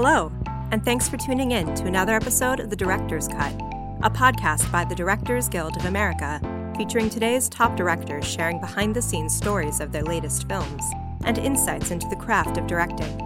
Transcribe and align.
Hello, 0.00 0.30
and 0.70 0.84
thanks 0.84 1.08
for 1.08 1.16
tuning 1.16 1.50
in 1.50 1.74
to 1.74 1.86
another 1.86 2.14
episode 2.14 2.60
of 2.60 2.70
The 2.70 2.76
Director's 2.76 3.26
Cut, 3.26 3.52
a 4.00 4.08
podcast 4.08 4.70
by 4.70 4.84
the 4.84 4.94
Directors 4.94 5.48
Guild 5.48 5.76
of 5.76 5.86
America, 5.86 6.40
featuring 6.76 7.10
today's 7.10 7.48
top 7.48 7.76
directors 7.76 8.24
sharing 8.24 8.60
behind 8.60 8.94
the 8.94 9.02
scenes 9.02 9.36
stories 9.36 9.80
of 9.80 9.90
their 9.90 10.04
latest 10.04 10.48
films 10.48 10.84
and 11.24 11.36
insights 11.36 11.90
into 11.90 12.06
the 12.10 12.14
craft 12.14 12.58
of 12.58 12.68
directing. 12.68 13.18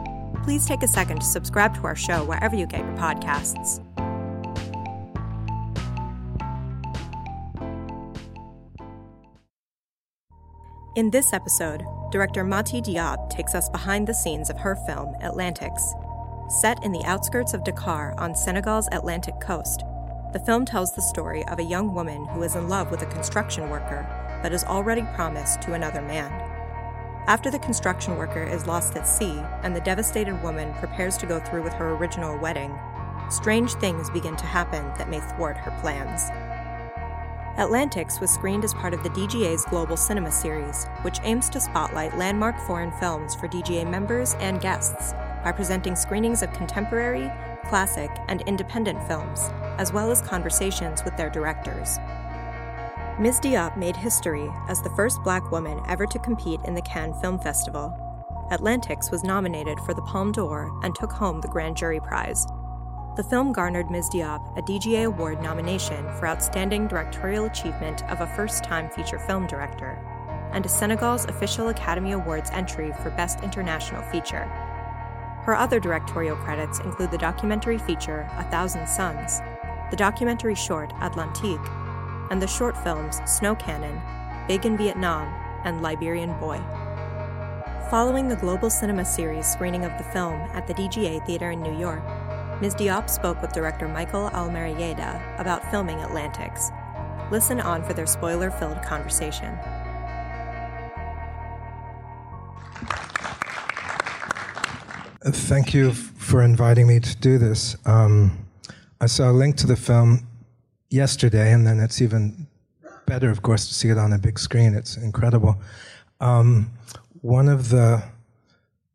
Please 0.44 0.66
take 0.66 0.82
a 0.82 0.88
second 0.88 1.20
to 1.20 1.26
subscribe 1.26 1.74
to 1.74 1.82
our 1.84 1.94
show 1.94 2.24
wherever 2.24 2.56
you 2.56 2.64
get 2.64 2.80
your 2.80 2.96
podcasts. 2.96 3.84
In 10.96 11.10
this 11.10 11.34
episode, 11.34 11.82
director 12.10 12.44
Mati 12.44 12.80
Diop 12.80 13.28
takes 13.28 13.54
us 13.54 13.68
behind 13.68 14.06
the 14.06 14.14
scenes 14.14 14.48
of 14.48 14.56
her 14.56 14.74
film 14.86 15.14
Atlantics. 15.20 15.92
Set 16.52 16.84
in 16.84 16.92
the 16.92 17.02
outskirts 17.06 17.54
of 17.54 17.64
Dakar 17.64 18.14
on 18.18 18.34
Senegal's 18.34 18.86
Atlantic 18.92 19.40
coast, 19.40 19.84
the 20.34 20.38
film 20.38 20.66
tells 20.66 20.92
the 20.92 21.00
story 21.00 21.46
of 21.46 21.58
a 21.58 21.64
young 21.64 21.94
woman 21.94 22.26
who 22.26 22.42
is 22.42 22.56
in 22.56 22.68
love 22.68 22.90
with 22.90 23.00
a 23.00 23.06
construction 23.06 23.70
worker 23.70 24.06
but 24.42 24.52
is 24.52 24.62
already 24.62 25.00
promised 25.14 25.62
to 25.62 25.72
another 25.72 26.02
man. 26.02 26.30
After 27.26 27.50
the 27.50 27.58
construction 27.58 28.18
worker 28.18 28.42
is 28.42 28.66
lost 28.66 28.96
at 28.96 29.08
sea 29.08 29.40
and 29.62 29.74
the 29.74 29.80
devastated 29.80 30.42
woman 30.42 30.74
prepares 30.74 31.16
to 31.18 31.26
go 31.26 31.40
through 31.40 31.62
with 31.62 31.72
her 31.72 31.94
original 31.94 32.36
wedding, 32.36 32.78
strange 33.30 33.72
things 33.76 34.10
begin 34.10 34.36
to 34.36 34.44
happen 34.44 34.84
that 34.98 35.08
may 35.08 35.20
thwart 35.20 35.56
her 35.56 35.70
plans. 35.80 36.28
Atlantics 37.58 38.20
was 38.20 38.30
screened 38.30 38.64
as 38.64 38.74
part 38.74 38.92
of 38.92 39.02
the 39.02 39.10
DGA's 39.10 39.64
Global 39.64 39.96
Cinema 39.96 40.30
Series, 40.30 40.84
which 41.00 41.18
aims 41.22 41.48
to 41.48 41.60
spotlight 41.60 42.18
landmark 42.18 42.58
foreign 42.58 42.92
films 43.00 43.34
for 43.34 43.48
DGA 43.48 43.88
members 43.88 44.34
and 44.34 44.60
guests 44.60 45.14
by 45.42 45.52
presenting 45.52 45.96
screenings 45.96 46.42
of 46.42 46.52
contemporary, 46.52 47.30
classic, 47.68 48.10
and 48.28 48.42
independent 48.42 49.02
films, 49.06 49.50
as 49.78 49.92
well 49.92 50.10
as 50.10 50.20
conversations 50.20 51.04
with 51.04 51.16
their 51.16 51.30
directors. 51.30 51.98
Ms. 53.18 53.40
Diop 53.40 53.76
made 53.76 53.96
history 53.96 54.48
as 54.68 54.82
the 54.82 54.90
first 54.90 55.22
black 55.22 55.50
woman 55.50 55.80
ever 55.88 56.06
to 56.06 56.18
compete 56.18 56.60
in 56.64 56.74
the 56.74 56.82
Cannes 56.82 57.20
Film 57.20 57.38
Festival. 57.38 57.94
Atlantics 58.50 59.10
was 59.10 59.24
nominated 59.24 59.78
for 59.80 59.94
the 59.94 60.02
Palme 60.02 60.32
d'Or 60.32 60.70
and 60.82 60.94
took 60.94 61.12
home 61.12 61.40
the 61.40 61.48
Grand 61.48 61.76
Jury 61.76 62.00
Prize, 62.00 62.46
the 63.14 63.22
film 63.22 63.52
garnered 63.52 63.90
Ms. 63.90 64.08
Diop 64.08 64.56
a 64.56 64.62
DGA 64.62 65.04
Award 65.04 65.42
nomination 65.42 66.02
for 66.14 66.26
Outstanding 66.26 66.88
Directorial 66.88 67.44
Achievement 67.44 68.02
of 68.10 68.22
a 68.22 68.26
First 68.28 68.64
Time 68.64 68.88
Feature 68.88 69.18
Film 69.18 69.46
Director, 69.46 69.98
and 70.52 70.64
a 70.64 70.68
Senegal's 70.68 71.26
Official 71.26 71.68
Academy 71.68 72.12
Awards 72.12 72.48
entry 72.54 72.90
for 73.02 73.10
Best 73.10 73.40
International 73.42 74.00
Feature. 74.04 74.50
Her 75.42 75.56
other 75.56 75.80
directorial 75.80 76.36
credits 76.36 76.78
include 76.80 77.10
the 77.10 77.18
documentary 77.18 77.78
feature 77.78 78.28
A 78.36 78.44
Thousand 78.44 78.88
Suns, 78.88 79.40
the 79.90 79.96
documentary 79.96 80.54
short 80.54 80.92
Atlantique, 81.00 81.68
and 82.30 82.40
the 82.40 82.46
short 82.46 82.76
films 82.84 83.20
Snow 83.26 83.54
Canon, 83.56 84.00
Big 84.46 84.66
in 84.66 84.76
Vietnam, 84.76 85.26
and 85.64 85.82
Liberian 85.82 86.32
Boy. 86.38 86.60
Following 87.90 88.28
the 88.28 88.36
Global 88.36 88.70
Cinema 88.70 89.04
Series 89.04 89.46
screening 89.46 89.84
of 89.84 89.98
the 89.98 90.04
film 90.04 90.40
at 90.54 90.66
the 90.66 90.74
DGA 90.74 91.26
Theater 91.26 91.50
in 91.50 91.60
New 91.60 91.76
York, 91.76 92.02
Ms. 92.60 92.76
Diop 92.76 93.10
spoke 93.10 93.42
with 93.42 93.52
director 93.52 93.88
Michael 93.88 94.30
Almereyda 94.30 95.40
about 95.40 95.68
filming 95.70 95.98
Atlantics. 95.98 96.70
Listen 97.32 97.60
on 97.60 97.82
for 97.82 97.92
their 97.92 98.06
spoiler 98.06 98.50
filled 98.50 98.80
conversation. 98.82 99.58
Thank 105.24 105.72
you 105.72 105.92
for 105.92 106.42
inviting 106.42 106.88
me 106.88 106.98
to 106.98 107.16
do 107.18 107.38
this. 107.38 107.76
Um, 107.86 108.44
I 109.00 109.06
saw 109.06 109.30
a 109.30 109.32
link 109.32 109.56
to 109.58 109.68
the 109.68 109.76
film 109.76 110.26
yesterday, 110.90 111.52
and 111.52 111.64
then 111.64 111.78
it's 111.78 112.02
even 112.02 112.48
better, 113.06 113.30
of 113.30 113.40
course, 113.40 113.68
to 113.68 113.74
see 113.74 113.88
it 113.88 113.98
on 113.98 114.12
a 114.12 114.18
big 114.18 114.36
screen. 114.36 114.74
It's 114.74 114.96
incredible. 114.96 115.60
Um, 116.18 116.72
one 117.20 117.48
of 117.48 117.68
the 117.68 118.02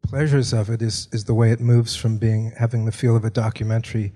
pleasures 0.04 0.52
of 0.52 0.70
it 0.70 0.82
is, 0.82 1.08
is 1.14 1.24
the 1.24 1.34
way 1.34 1.52
it 1.52 1.62
moves 1.62 1.96
from 1.96 2.18
being 2.18 2.52
having 2.60 2.84
the 2.84 2.92
feel 2.92 3.16
of 3.16 3.24
a 3.24 3.30
documentary, 3.30 4.12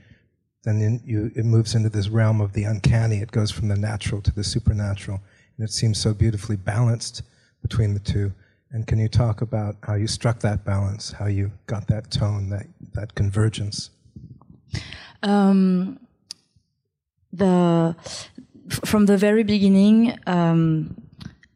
then 0.66 0.82
in, 0.82 1.02
you, 1.06 1.32
it 1.34 1.46
moves 1.46 1.76
into 1.76 1.88
this 1.88 2.10
realm 2.10 2.42
of 2.42 2.52
the 2.52 2.66
uncanny. 2.66 3.20
It 3.20 3.32
goes 3.32 3.52
from 3.52 3.70
the 3.70 3.78
natural 3.78 4.22
to 4.24 4.36
the 4.36 4.44
supernatural, 4.44 5.22
and 5.58 5.66
it 5.66 5.72
seems 5.72 5.98
so 5.98 6.14
beautifully 6.14 6.58
balanced 6.58 7.22
between 7.62 7.94
the 7.94 8.02
two. 8.02 8.34
And 8.74 8.88
can 8.88 9.00
you 9.00 9.10
talk 9.10 9.42
about 9.42 9.76
how 9.84 9.96
you 9.96 10.08
struck 10.08 10.40
that 10.40 10.64
balance, 10.64 11.12
how 11.12 11.28
you 11.28 11.52
got 11.68 11.88
that 11.88 12.10
tone, 12.10 12.50
that 12.50 12.68
that 12.94 13.16
convergence? 13.16 13.90
Um, 15.24 16.00
the 17.34 17.96
from 18.70 19.06
the 19.08 19.18
very 19.18 19.44
beginning, 19.44 20.18
um, 20.26 20.96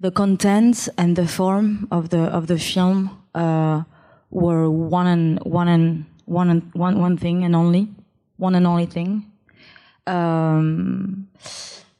the 0.01 0.11
content 0.11 0.89
and 0.97 1.15
the 1.15 1.27
form 1.27 1.87
of 1.89 2.09
the 2.09 2.23
of 2.23 2.47
the 2.47 2.59
film 2.59 3.09
uh, 3.33 3.83
were 4.29 4.69
one 4.69 5.07
and 5.07 5.39
one 5.43 5.69
and 5.69 6.05
one 6.25 6.49
and 6.49 6.69
one 6.73 6.99
one 6.99 7.17
thing 7.17 7.45
and 7.45 7.55
only 7.55 7.87
one 8.37 8.55
and 8.55 8.67
only 8.67 8.85
thing. 8.85 9.31
Um, 10.05 11.29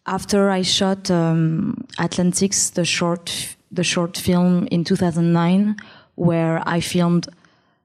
after 0.05 0.49
I 0.49 0.61
shot 0.61 1.09
um, 1.09 1.87
Atlantics, 1.97 2.69
the 2.71 2.85
short 2.85 3.55
the 3.75 3.83
short 3.83 4.17
film 4.17 4.67
in 4.71 4.83
2009, 4.83 5.75
where 6.15 6.63
I 6.65 6.79
filmed 6.79 7.27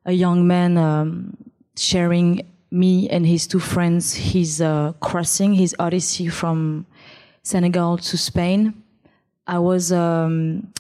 a 0.05 0.13
young 0.13 0.47
man 0.47 0.79
um, 0.79 1.37
sharing 1.77 2.47
me 2.71 3.09
and 3.09 3.27
his 3.27 3.47
two 3.47 3.59
friends 3.59 4.15
his 4.15 4.61
uh, 4.61 4.93
crossing, 5.01 5.55
his 5.55 5.75
odyssey 5.79 6.29
from 6.29 6.87
Senegal 7.43 7.99
to 7.99 8.17
Spain. 8.17 8.83
I 9.47 9.59
was 9.59 9.91
um, 9.91 10.73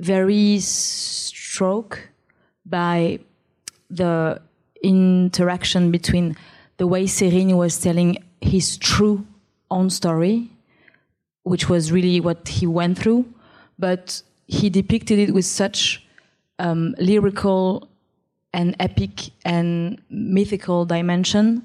very 0.00 0.58
struck 0.60 2.08
by 2.64 3.18
the 3.90 4.40
interaction 4.82 5.90
between 5.90 6.36
the 6.78 6.86
way 6.86 7.04
Serigne 7.04 7.56
was 7.56 7.78
telling 7.78 8.22
his 8.40 8.78
true 8.78 9.26
own 9.70 9.90
story, 9.90 10.48
which 11.42 11.68
was 11.68 11.92
really 11.92 12.20
what 12.20 12.48
he 12.48 12.66
went 12.66 12.98
through, 12.98 13.26
but 13.78 14.22
he 14.48 14.70
depicted 14.70 15.18
it 15.18 15.32
with 15.32 15.44
such 15.44 16.04
um, 16.58 16.94
lyrical 16.98 17.88
and 18.52 18.74
epic 18.80 19.30
and 19.44 20.00
mythical 20.10 20.84
dimension. 20.84 21.62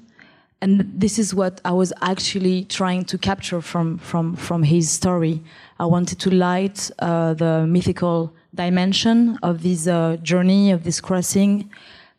And 0.60 0.92
this 0.94 1.18
is 1.18 1.34
what 1.34 1.60
I 1.64 1.72
was 1.72 1.92
actually 2.02 2.64
trying 2.64 3.04
to 3.06 3.18
capture 3.18 3.60
from, 3.60 3.98
from, 3.98 4.36
from 4.36 4.62
his 4.62 4.90
story. 4.90 5.42
I 5.78 5.86
wanted 5.86 6.20
to 6.20 6.30
light 6.30 6.90
uh, 7.00 7.34
the 7.34 7.66
mythical 7.66 8.32
dimension 8.54 9.38
of 9.42 9.62
this 9.62 9.86
uh, 9.86 10.16
journey, 10.22 10.70
of 10.70 10.84
this 10.84 11.00
crossing, 11.00 11.70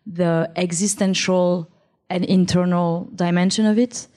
the 0.06 0.52
existential 0.56 1.70
and 2.10 2.26
internal 2.26 3.10
dimension 3.16 3.66
of 3.66 3.80
it. 3.80 4.08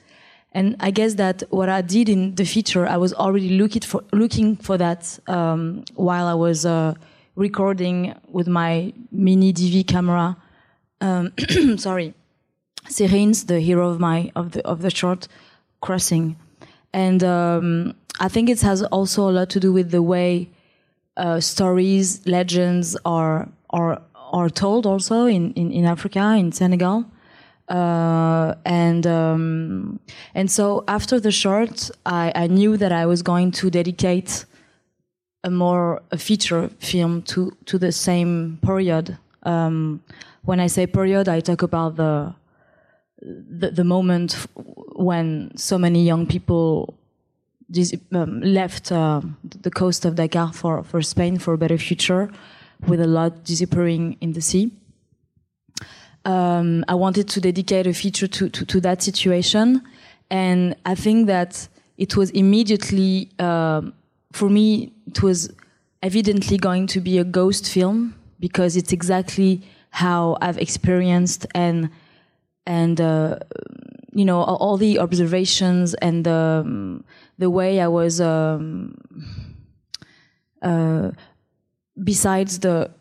And 0.51 0.75
I 0.79 0.91
guess 0.91 1.15
that 1.15 1.43
what 1.49 1.69
I 1.69 1.81
did 1.81 2.09
in 2.09 2.35
the 2.35 2.45
feature, 2.45 2.87
I 2.87 2.97
was 2.97 3.13
already 3.13 3.49
looking 3.49 3.81
for 3.81 4.03
looking 4.11 4.55
for 4.55 4.77
that 4.77 5.19
um, 5.27 5.85
while 5.95 6.25
I 6.25 6.33
was 6.33 6.65
uh, 6.65 6.95
recording 7.35 8.15
with 8.27 8.47
my 8.47 8.93
mini 9.11 9.53
DV 9.53 9.87
camera. 9.87 10.37
Um, 11.01 11.33
sorry, 11.77 12.15
Serigne's 12.87 13.45
the 13.45 13.59
hero 13.59 13.89
of 13.89 13.99
my 13.99 14.31
of 14.35 14.51
the 14.51 14.65
of 14.65 14.81
the 14.81 14.89
short 14.89 15.27
crossing, 15.81 16.35
and 16.93 17.23
um, 17.23 17.95
I 18.19 18.27
think 18.27 18.49
it 18.49 18.61
has 18.61 18.81
also 18.83 19.29
a 19.29 19.31
lot 19.31 19.49
to 19.51 19.59
do 19.59 19.71
with 19.71 19.91
the 19.91 20.01
way 20.01 20.49
uh, 21.15 21.39
stories, 21.39 22.25
legends 22.25 22.97
are 23.05 23.49
are 23.69 24.01
are 24.31 24.49
told 24.49 24.85
also 24.85 25.25
in, 25.25 25.53
in, 25.53 25.71
in 25.71 25.85
Africa, 25.85 26.35
in 26.37 26.51
Senegal. 26.51 27.05
Uh, 27.69 28.55
and 28.65 29.05
um, 29.05 29.99
and 30.33 30.49
so 30.49 30.83
after 30.87 31.19
the 31.19 31.31
short, 31.31 31.91
I, 32.05 32.31
I 32.35 32.47
knew 32.47 32.77
that 32.77 32.91
I 32.91 33.05
was 33.05 33.21
going 33.21 33.51
to 33.51 33.69
dedicate 33.69 34.45
a 35.43 35.51
more 35.51 36.01
a 36.11 36.17
feature 36.17 36.69
film 36.79 37.21
to 37.23 37.55
to 37.65 37.77
the 37.77 37.91
same 37.91 38.57
period. 38.63 39.17
Um, 39.43 40.01
when 40.43 40.59
I 40.59 40.67
say 40.67 40.87
period, 40.87 41.29
I 41.29 41.41
talk 41.41 41.61
about 41.61 41.95
the 41.95 42.33
the, 43.21 43.71
the 43.71 43.83
moment 43.83 44.33
when 44.95 45.51
so 45.55 45.77
many 45.77 46.03
young 46.03 46.25
people 46.25 46.95
um, 48.13 48.41
left 48.41 48.91
uh, 48.91 49.21
the 49.61 49.69
coast 49.71 50.05
of 50.05 50.15
Dakar 50.15 50.51
for, 50.53 50.83
for 50.83 51.01
Spain 51.01 51.37
for 51.37 51.53
a 51.53 51.57
better 51.57 51.77
future, 51.77 52.29
with 52.87 52.99
a 52.99 53.07
lot 53.07 53.43
disappearing 53.43 54.17
in 54.21 54.33
the 54.33 54.41
sea. 54.41 54.71
Um, 56.25 56.83
I 56.87 56.95
wanted 56.95 57.29
to 57.29 57.41
dedicate 57.41 57.87
a 57.87 57.93
feature 57.93 58.27
to, 58.27 58.49
to, 58.49 58.65
to, 58.65 58.81
that 58.81 59.01
situation, 59.01 59.81
and 60.29 60.75
I 60.85 60.95
think 60.95 61.27
that 61.27 61.67
it 61.97 62.15
was 62.15 62.29
immediately, 62.31 63.29
uh, 63.39 63.81
for 64.33 64.49
me, 64.49 64.91
it 65.07 65.23
was 65.23 65.49
evidently 66.03 66.57
going 66.57 66.87
to 66.87 66.99
be 66.99 67.17
a 67.17 67.23
ghost 67.23 67.71
film 67.71 68.15
because 68.39 68.75
it's 68.75 68.91
exactly 68.91 69.61
how 69.91 70.37
I've 70.41 70.57
experienced 70.57 71.45
and 71.55 71.89
and 72.65 73.01
uh, 73.01 73.39
you 74.13 74.25
know 74.25 74.41
all, 74.41 74.77
the 74.77 74.99
observations 74.99 75.95
and 75.95 76.25
the 76.25 76.63
um, 76.65 77.03
the 77.37 77.49
way 77.49 77.81
I 77.81 77.87
was. 77.87 78.21
Um, 78.21 78.95
uh, 80.61 81.11
besides 82.03 82.59
the 82.59 82.91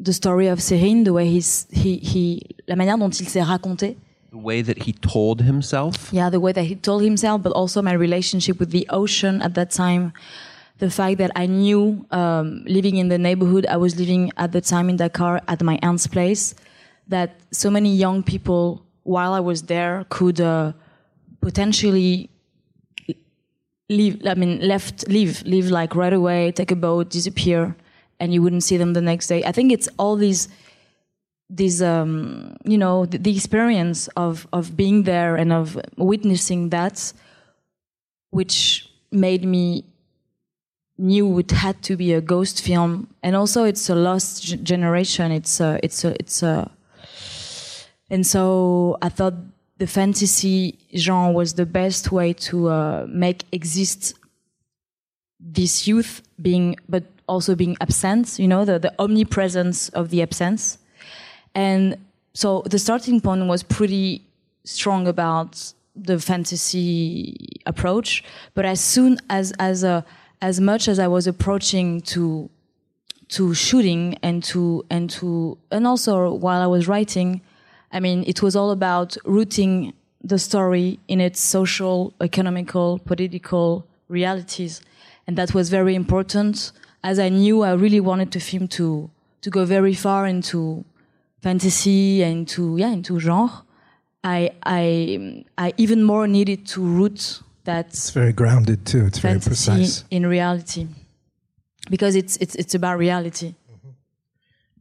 the 0.00 0.12
story 0.12 0.46
of 0.46 0.60
Serigne, 0.60 1.04
the 1.04 1.12
way 1.12 1.26
he's 1.28 1.66
he 1.70 1.96
he 1.98 2.42
la 2.66 2.76
manière 2.76 2.98
dont 2.98 3.10
il 3.10 3.28
s'est 3.28 3.42
raconté. 3.42 3.96
The 4.30 4.38
way 4.38 4.62
that 4.62 4.82
he 4.82 4.92
told 4.92 5.42
himself. 5.42 6.12
Yeah, 6.12 6.30
the 6.30 6.38
way 6.38 6.52
that 6.52 6.64
he 6.64 6.76
told 6.76 7.02
himself, 7.02 7.42
but 7.42 7.52
also 7.52 7.80
my 7.82 7.94
relationship 7.94 8.60
with 8.60 8.70
the 8.70 8.86
ocean 8.90 9.40
at 9.42 9.54
that 9.54 9.70
time. 9.70 10.12
The 10.78 10.90
fact 10.90 11.18
that 11.18 11.32
I 11.34 11.46
knew, 11.46 12.06
um, 12.12 12.62
living 12.66 12.98
in 12.98 13.08
the 13.08 13.18
neighborhood 13.18 13.66
I 13.66 13.78
was 13.78 13.98
living 13.98 14.30
at 14.36 14.52
the 14.52 14.60
time 14.60 14.88
in 14.88 14.96
Dakar 14.96 15.40
at 15.48 15.60
my 15.62 15.78
aunt's 15.82 16.06
place, 16.06 16.54
that 17.08 17.40
so 17.50 17.68
many 17.70 17.96
young 17.96 18.22
people, 18.22 18.84
while 19.02 19.32
I 19.32 19.40
was 19.40 19.62
there, 19.62 20.06
could 20.10 20.40
uh, 20.40 20.72
potentially 21.40 22.30
leave. 23.88 24.24
I 24.24 24.34
mean, 24.34 24.60
left, 24.60 25.08
leave, 25.08 25.42
leave 25.42 25.68
like 25.70 25.96
right 25.96 26.12
away, 26.12 26.52
take 26.52 26.70
a 26.70 26.76
boat, 26.76 27.10
disappear 27.10 27.74
and 28.20 28.32
you 28.32 28.42
wouldn't 28.42 28.64
see 28.64 28.76
them 28.76 28.92
the 28.92 29.00
next 29.00 29.26
day. 29.28 29.44
I 29.44 29.52
think 29.52 29.72
it's 29.72 29.88
all 29.98 30.16
these 30.16 30.48
these 31.50 31.80
um, 31.82 32.56
you 32.64 32.76
know 32.76 33.06
the, 33.06 33.18
the, 33.18 33.34
experience 33.34 34.08
of 34.08 34.46
of 34.52 34.76
being 34.76 35.04
there 35.04 35.36
and 35.36 35.52
of 35.52 35.80
witnessing 35.96 36.68
that 36.70 37.12
which 38.30 38.90
made 39.10 39.44
me 39.44 39.84
knew 40.98 41.38
it 41.38 41.50
had 41.52 41.80
to 41.82 41.96
be 41.96 42.12
a 42.12 42.20
ghost 42.20 42.60
film 42.60 43.08
and 43.22 43.34
also 43.34 43.64
it's 43.64 43.88
a 43.88 43.94
lost 43.94 44.42
g- 44.42 44.56
generation 44.56 45.32
it's 45.32 45.60
a 45.60 45.78
it's 45.82 46.04
a 46.04 46.14
it's 46.18 46.42
a 46.42 46.70
and 48.10 48.26
so 48.26 48.98
i 49.00 49.08
thought 49.08 49.34
the 49.78 49.86
fantasy 49.86 50.76
genre 50.96 51.32
was 51.32 51.54
the 51.54 51.64
best 51.64 52.10
way 52.10 52.32
to 52.32 52.68
uh, 52.68 53.06
make 53.08 53.44
exist 53.52 54.14
this 55.38 55.86
youth 55.86 56.20
being 56.42 56.76
but 56.88 57.04
also 57.28 57.54
being 57.54 57.76
absent, 57.80 58.38
you 58.38 58.48
know, 58.48 58.64
the, 58.64 58.78
the 58.78 58.92
omnipresence 58.98 59.88
of 59.90 60.10
the 60.10 60.22
absence. 60.22 60.78
And 61.54 61.96
so 62.34 62.62
the 62.66 62.78
starting 62.78 63.20
point 63.20 63.46
was 63.46 63.62
pretty 63.62 64.22
strong 64.64 65.06
about 65.08 65.72
the 65.96 66.18
fantasy 66.18 67.60
approach. 67.66 68.22
But 68.54 68.64
as 68.64 68.80
soon 68.80 69.18
as, 69.28 69.52
as, 69.58 69.84
a, 69.84 70.04
as 70.40 70.60
much 70.60 70.88
as 70.88 70.98
I 70.98 71.08
was 71.08 71.26
approaching 71.26 72.00
to, 72.02 72.48
to 73.30 73.54
shooting 73.54 74.16
and 74.22 74.42
to, 74.44 74.84
and 74.90 75.10
to, 75.10 75.58
and 75.70 75.86
also 75.86 76.32
while 76.34 76.62
I 76.62 76.66
was 76.66 76.86
writing, 76.88 77.40
I 77.92 78.00
mean, 78.00 78.24
it 78.26 78.42
was 78.42 78.54
all 78.54 78.70
about 78.70 79.16
rooting 79.24 79.94
the 80.22 80.38
story 80.38 80.98
in 81.08 81.20
its 81.20 81.40
social, 81.40 82.12
economical, 82.20 82.98
political 82.98 83.86
realities. 84.08 84.80
And 85.26 85.36
that 85.36 85.54
was 85.54 85.70
very 85.70 85.94
important 85.94 86.72
as 87.02 87.18
I 87.18 87.28
knew 87.28 87.62
I 87.62 87.72
really 87.72 88.00
wanted 88.00 88.30
the 88.32 88.40
film 88.40 88.68
to 88.68 89.10
to 89.40 89.50
go 89.50 89.64
very 89.64 89.94
far 89.94 90.26
into 90.26 90.84
fantasy 91.42 92.22
and 92.22 92.48
to 92.48 92.76
yeah 92.76 92.90
into 92.90 93.20
genre, 93.20 93.62
I 94.24 94.50
I 94.64 95.44
I 95.56 95.72
even 95.76 96.02
more 96.02 96.26
needed 96.26 96.66
to 96.68 96.82
root 96.82 97.42
that. 97.64 97.86
It's 97.86 98.10
very 98.10 98.32
grounded 98.32 98.84
too. 98.84 99.06
It's 99.06 99.18
very 99.18 99.40
precise 99.40 100.04
in 100.10 100.26
reality, 100.26 100.86
because 101.90 102.16
it's 102.16 102.36
it's 102.38 102.54
it's 102.56 102.74
about 102.74 102.98
reality. 102.98 103.54
Mm-hmm. 103.70 103.90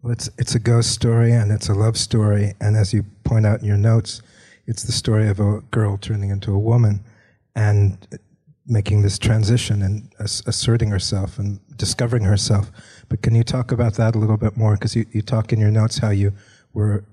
Well, 0.01 0.13
it's 0.13 0.29
it's 0.37 0.55
a 0.55 0.59
ghost 0.59 0.91
story 0.91 1.31
and 1.31 1.51
it's 1.51 1.69
a 1.69 1.73
love 1.73 1.97
story, 1.97 2.53
and 2.59 2.75
as 2.75 2.93
you 2.93 3.03
point 3.23 3.45
out 3.45 3.59
in 3.59 3.65
your 3.65 3.77
notes, 3.77 4.21
it's 4.65 4.83
the 4.83 4.91
story 4.91 5.29
of 5.29 5.39
a 5.39 5.61
girl 5.71 5.97
turning 5.97 6.31
into 6.31 6.51
a 6.51 6.59
woman, 6.59 7.03
and 7.55 7.97
making 8.67 9.01
this 9.01 9.17
transition 9.17 9.81
and 9.81 10.13
asserting 10.19 10.89
herself 10.89 11.39
and 11.39 11.59
discovering 11.77 12.23
herself. 12.23 12.71
But 13.07 13.21
can 13.21 13.33
you 13.33 13.43
talk 13.43 13.71
about 13.71 13.93
that 13.93 14.15
a 14.15 14.19
little 14.19 14.37
bit 14.37 14.57
more? 14.57 14.73
Because 14.73 14.95
you, 14.95 15.05
you 15.11 15.21
talk 15.21 15.53
in 15.53 15.59
your 15.59 15.71
notes 15.71 15.97
how 15.99 16.09
you 16.09 16.33
were 16.73 17.05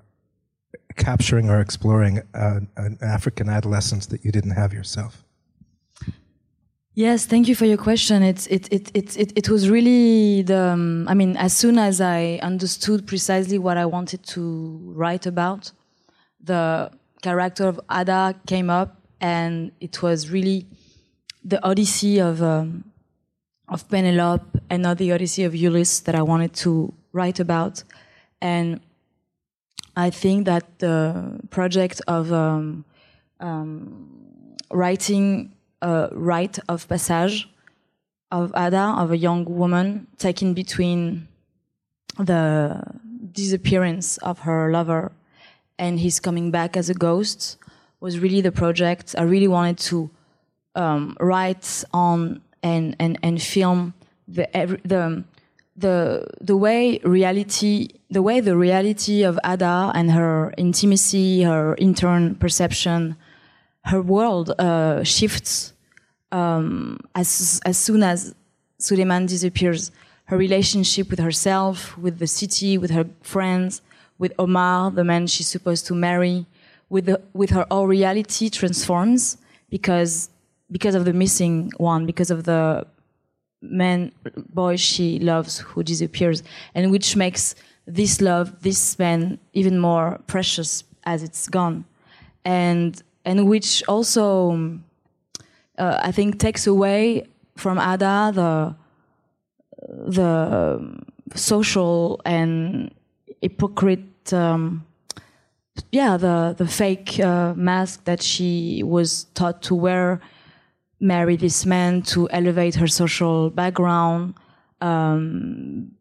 capturing 0.96 1.50
or 1.50 1.60
exploring 1.60 2.22
uh, 2.34 2.60
an 2.76 2.98
African 3.00 3.48
adolescence 3.48 4.06
that 4.06 4.24
you 4.24 4.32
didn't 4.32 4.52
have 4.52 4.72
yourself. 4.72 5.24
Yes, 6.96 7.26
thank 7.26 7.48
you 7.48 7.56
for 7.56 7.66
your 7.66 7.76
question. 7.76 8.22
It's 8.22 8.46
it 8.46 8.72
it 8.72 8.90
it 8.94 9.16
it, 9.16 9.32
it 9.34 9.48
was 9.48 9.68
really 9.68 10.42
the. 10.42 10.60
Um, 10.60 11.08
I 11.08 11.14
mean, 11.14 11.36
as 11.36 11.52
soon 11.52 11.76
as 11.76 12.00
I 12.00 12.38
understood 12.40 13.08
precisely 13.08 13.58
what 13.58 13.76
I 13.76 13.84
wanted 13.84 14.22
to 14.34 14.78
write 14.94 15.26
about, 15.26 15.72
the 16.40 16.92
character 17.20 17.66
of 17.66 17.80
Ada 17.90 18.36
came 18.46 18.70
up, 18.70 19.02
and 19.20 19.72
it 19.80 20.02
was 20.02 20.30
really 20.30 20.68
the 21.44 21.62
Odyssey 21.64 22.20
of 22.20 22.42
um, 22.42 22.84
of 23.68 23.88
Penelope 23.88 24.60
and 24.70 24.82
not 24.82 24.98
the 24.98 25.12
Odyssey 25.12 25.44
of 25.44 25.54
Ulysses 25.54 26.00
that 26.02 26.14
I 26.14 26.22
wanted 26.22 26.52
to 26.64 26.92
write 27.12 27.40
about, 27.40 27.84
and 28.40 28.80
I 29.96 30.10
think 30.10 30.46
that 30.46 30.78
the 30.78 31.40
project 31.50 32.00
of 32.08 32.32
um, 32.32 32.84
um, 33.40 34.56
writing 34.70 35.52
a 35.82 36.08
rite 36.12 36.58
of 36.68 36.88
passage 36.88 37.48
of 38.30 38.52
Ada, 38.56 38.96
of 38.98 39.12
a 39.12 39.16
young 39.16 39.44
woman 39.44 40.08
taken 40.18 40.54
between 40.54 41.28
the 42.18 42.82
disappearance 43.32 44.16
of 44.18 44.40
her 44.40 44.72
lover 44.72 45.12
and 45.78 46.00
his 46.00 46.18
coming 46.20 46.50
back 46.50 46.76
as 46.76 46.88
a 46.90 46.94
ghost, 46.94 47.56
was 48.00 48.18
really 48.18 48.40
the 48.40 48.50
project. 48.52 49.14
I 49.16 49.22
really 49.22 49.48
wanted 49.48 49.78
to 49.90 50.10
um, 50.74 51.16
write 51.20 51.84
on 51.92 52.40
and, 52.62 52.96
and, 52.98 53.18
and 53.22 53.40
film 53.40 53.94
the, 54.26 54.48
the, 54.84 55.24
the, 55.76 56.26
the 56.40 56.56
way 56.56 56.98
reality, 57.04 57.88
the 58.10 58.22
way 58.22 58.40
the 58.40 58.56
reality 58.56 59.22
of 59.22 59.38
Ada 59.44 59.92
and 59.94 60.10
her 60.12 60.54
intimacy, 60.56 61.42
her 61.42 61.74
intern 61.76 62.34
perception, 62.36 63.16
her 63.84 64.00
world 64.00 64.50
uh, 64.58 65.02
shifts 65.04 65.72
um, 66.32 66.98
as, 67.14 67.60
as 67.64 67.76
soon 67.76 68.02
as 68.02 68.34
Suleiman 68.78 69.26
disappears. 69.26 69.90
Her 70.26 70.38
relationship 70.38 71.10
with 71.10 71.18
herself, 71.18 71.98
with 71.98 72.18
the 72.18 72.26
city, 72.26 72.78
with 72.78 72.90
her 72.90 73.06
friends, 73.20 73.82
with 74.18 74.32
Omar, 74.38 74.90
the 74.90 75.04
man 75.04 75.26
she's 75.26 75.48
supposed 75.48 75.86
to 75.86 75.94
marry, 75.94 76.46
with, 76.88 77.04
the, 77.04 77.20
with 77.34 77.50
her 77.50 77.66
whole 77.70 77.86
reality 77.86 78.48
transforms 78.48 79.36
because 79.68 80.30
because 80.74 80.96
of 80.96 81.04
the 81.04 81.12
missing 81.12 81.70
one, 81.76 82.04
because 82.04 82.32
of 82.32 82.42
the 82.42 82.84
man, 83.62 84.10
boy 84.52 84.74
she 84.74 85.20
loves 85.20 85.60
who 85.60 85.84
disappears, 85.84 86.42
and 86.74 86.90
which 86.90 87.14
makes 87.14 87.54
this 87.86 88.20
love, 88.20 88.60
this 88.62 88.98
man, 88.98 89.38
even 89.52 89.78
more 89.78 90.18
precious 90.26 90.82
as 91.04 91.22
it's 91.22 91.46
gone, 91.48 91.84
and 92.44 93.00
and 93.24 93.48
which 93.48 93.84
also, 93.86 94.80
uh, 95.78 96.00
I 96.02 96.10
think, 96.10 96.40
takes 96.40 96.66
away 96.66 97.28
from 97.56 97.78
Ada 97.78 98.32
the 98.34 98.74
the 99.88 100.96
social 101.36 102.20
and 102.24 102.92
hypocrite. 103.40 104.32
Um, 104.32 104.84
yeah, 105.92 106.16
the 106.16 106.52
the 106.58 106.66
fake 106.66 107.20
uh, 107.20 107.54
mask 107.54 108.06
that 108.06 108.20
she 108.22 108.82
was 108.82 109.24
taught 109.34 109.62
to 109.62 109.76
wear 109.76 110.20
marry 111.04 111.36
this 111.36 111.66
man 111.66 112.00
to 112.00 112.28
elevate 112.30 112.74
her 112.76 112.86
social 112.86 113.50
background, 113.50 114.34
um, 114.80 115.92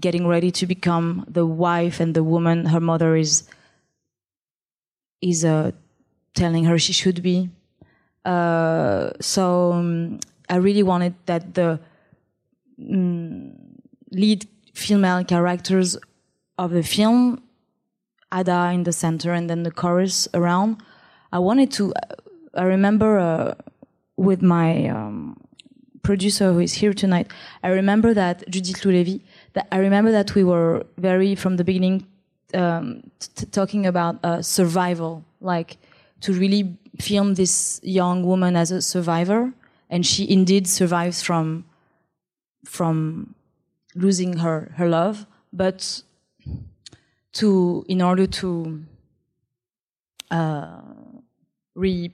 getting 0.00 0.26
ready 0.26 0.50
to 0.50 0.66
become 0.66 1.24
the 1.28 1.46
wife 1.46 2.00
and 2.00 2.14
the 2.14 2.24
woman 2.24 2.66
her 2.66 2.80
mother 2.80 3.14
is 3.16 3.44
is 5.20 5.44
uh, 5.44 5.70
telling 6.34 6.64
her 6.64 6.78
she 6.78 6.92
should 6.92 7.22
be. 7.22 7.50
Uh, 8.24 9.10
so 9.20 9.72
um, 9.72 10.18
I 10.48 10.56
really 10.56 10.82
wanted 10.82 11.14
that 11.26 11.54
the 11.54 11.80
um, 12.80 13.52
lead 14.10 14.46
female 14.74 15.24
characters 15.24 15.96
of 16.56 16.70
the 16.70 16.82
film, 16.82 17.42
Ada 18.32 18.70
in 18.74 18.82
the 18.82 18.92
center, 18.92 19.32
and 19.32 19.48
then 19.48 19.62
the 19.62 19.70
chorus 19.70 20.28
around. 20.34 20.82
I 21.32 21.38
wanted 21.38 21.70
to. 21.72 21.94
I 22.54 22.64
remember 22.64 23.18
uh, 23.18 23.54
with 24.18 24.42
my 24.42 24.88
um, 24.88 25.40
producer 26.02 26.52
who 26.52 26.58
is 26.58 26.74
here 26.74 26.92
tonight, 26.92 27.32
I 27.62 27.68
remember 27.68 28.12
that 28.12 28.44
Judith 28.50 28.84
Lou 28.84 28.92
Lévy, 28.92 29.22
that 29.54 29.68
I 29.72 29.78
remember 29.78 30.12
that 30.12 30.34
we 30.34 30.44
were 30.44 30.84
very 30.98 31.34
from 31.34 31.56
the 31.56 31.64
beginning 31.64 32.06
um, 32.52 33.10
talking 33.52 33.86
about 33.86 34.22
uh, 34.24 34.42
survival, 34.42 35.24
like 35.40 35.78
to 36.22 36.32
really 36.32 36.76
film 37.00 37.34
this 37.34 37.80
young 37.82 38.24
woman 38.24 38.56
as 38.56 38.70
a 38.70 38.82
survivor, 38.82 39.52
and 39.88 40.04
she 40.04 40.28
indeed 40.28 40.66
survives 40.66 41.22
from 41.22 41.64
from 42.64 43.34
losing 43.94 44.38
her 44.38 44.72
her 44.76 44.88
love, 44.88 45.26
but 45.52 46.02
to 47.32 47.84
in 47.88 48.02
order 48.02 48.26
to 48.26 48.82
uh, 50.30 50.80
re, 51.74 52.10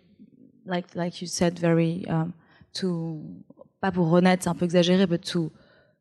like 0.66 0.94
like 0.94 1.20
you 1.20 1.28
said, 1.28 1.58
very 1.58 2.04
um, 2.08 2.32
to 2.74 3.20
pas 3.80 3.90
pour 3.92 4.10
renaître, 4.10 4.44
c'est 4.44 4.50
un 4.50 4.54
peu 4.54 4.64
exagéré, 4.64 5.06
but 5.08 5.22
to 5.22 5.50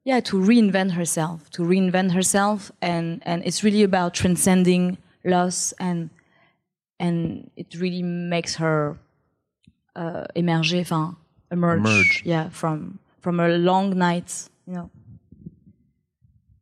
yeah 0.06 0.20
to 0.22 0.38
reinvent 0.40 0.92
herself, 0.92 1.50
to 1.52 1.64
reinvent 1.64 2.12
herself, 2.12 2.72
and 2.82 3.22
and 3.26 3.44
it's 3.46 3.64
really 3.64 3.84
about 3.84 4.14
transcending 4.14 4.98
loss 5.26 5.74
and 5.80 6.10
and 7.00 7.50
it 7.56 7.76
really 7.76 8.04
makes 8.04 8.56
her 8.56 8.98
uh, 9.96 10.26
émerger, 10.36 10.80
enfin 10.82 11.16
emerge, 11.52 11.80
Emerge. 11.80 12.24
yeah, 12.26 12.50
from 12.50 13.00
from 13.22 13.40
a 13.40 13.50
long 13.50 13.98
night, 13.98 14.50
you 14.68 14.74
know. 14.74 14.90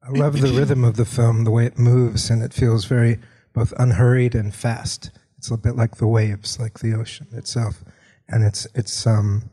I 0.04 0.10
love 0.10 0.42
the 0.42 0.52
rhythm 0.52 0.84
of 0.84 0.96
the 0.96 1.06
film, 1.06 1.44
the 1.44 1.52
way 1.52 1.66
it 1.66 1.78
moves, 1.78 2.32
and 2.32 2.42
it 2.42 2.54
feels 2.54 2.86
very 2.86 3.20
both 3.54 3.72
unhurried 3.78 4.34
and 4.34 4.54
fast. 4.54 5.12
It's 5.42 5.50
a 5.50 5.58
bit 5.58 5.76
like 5.76 5.96
the 5.96 6.06
waves, 6.06 6.60
like 6.60 6.78
the 6.78 6.94
ocean 6.94 7.26
itself, 7.32 7.84
and 8.30 8.44
it's 8.44 8.68
it's 8.76 9.08
um, 9.08 9.50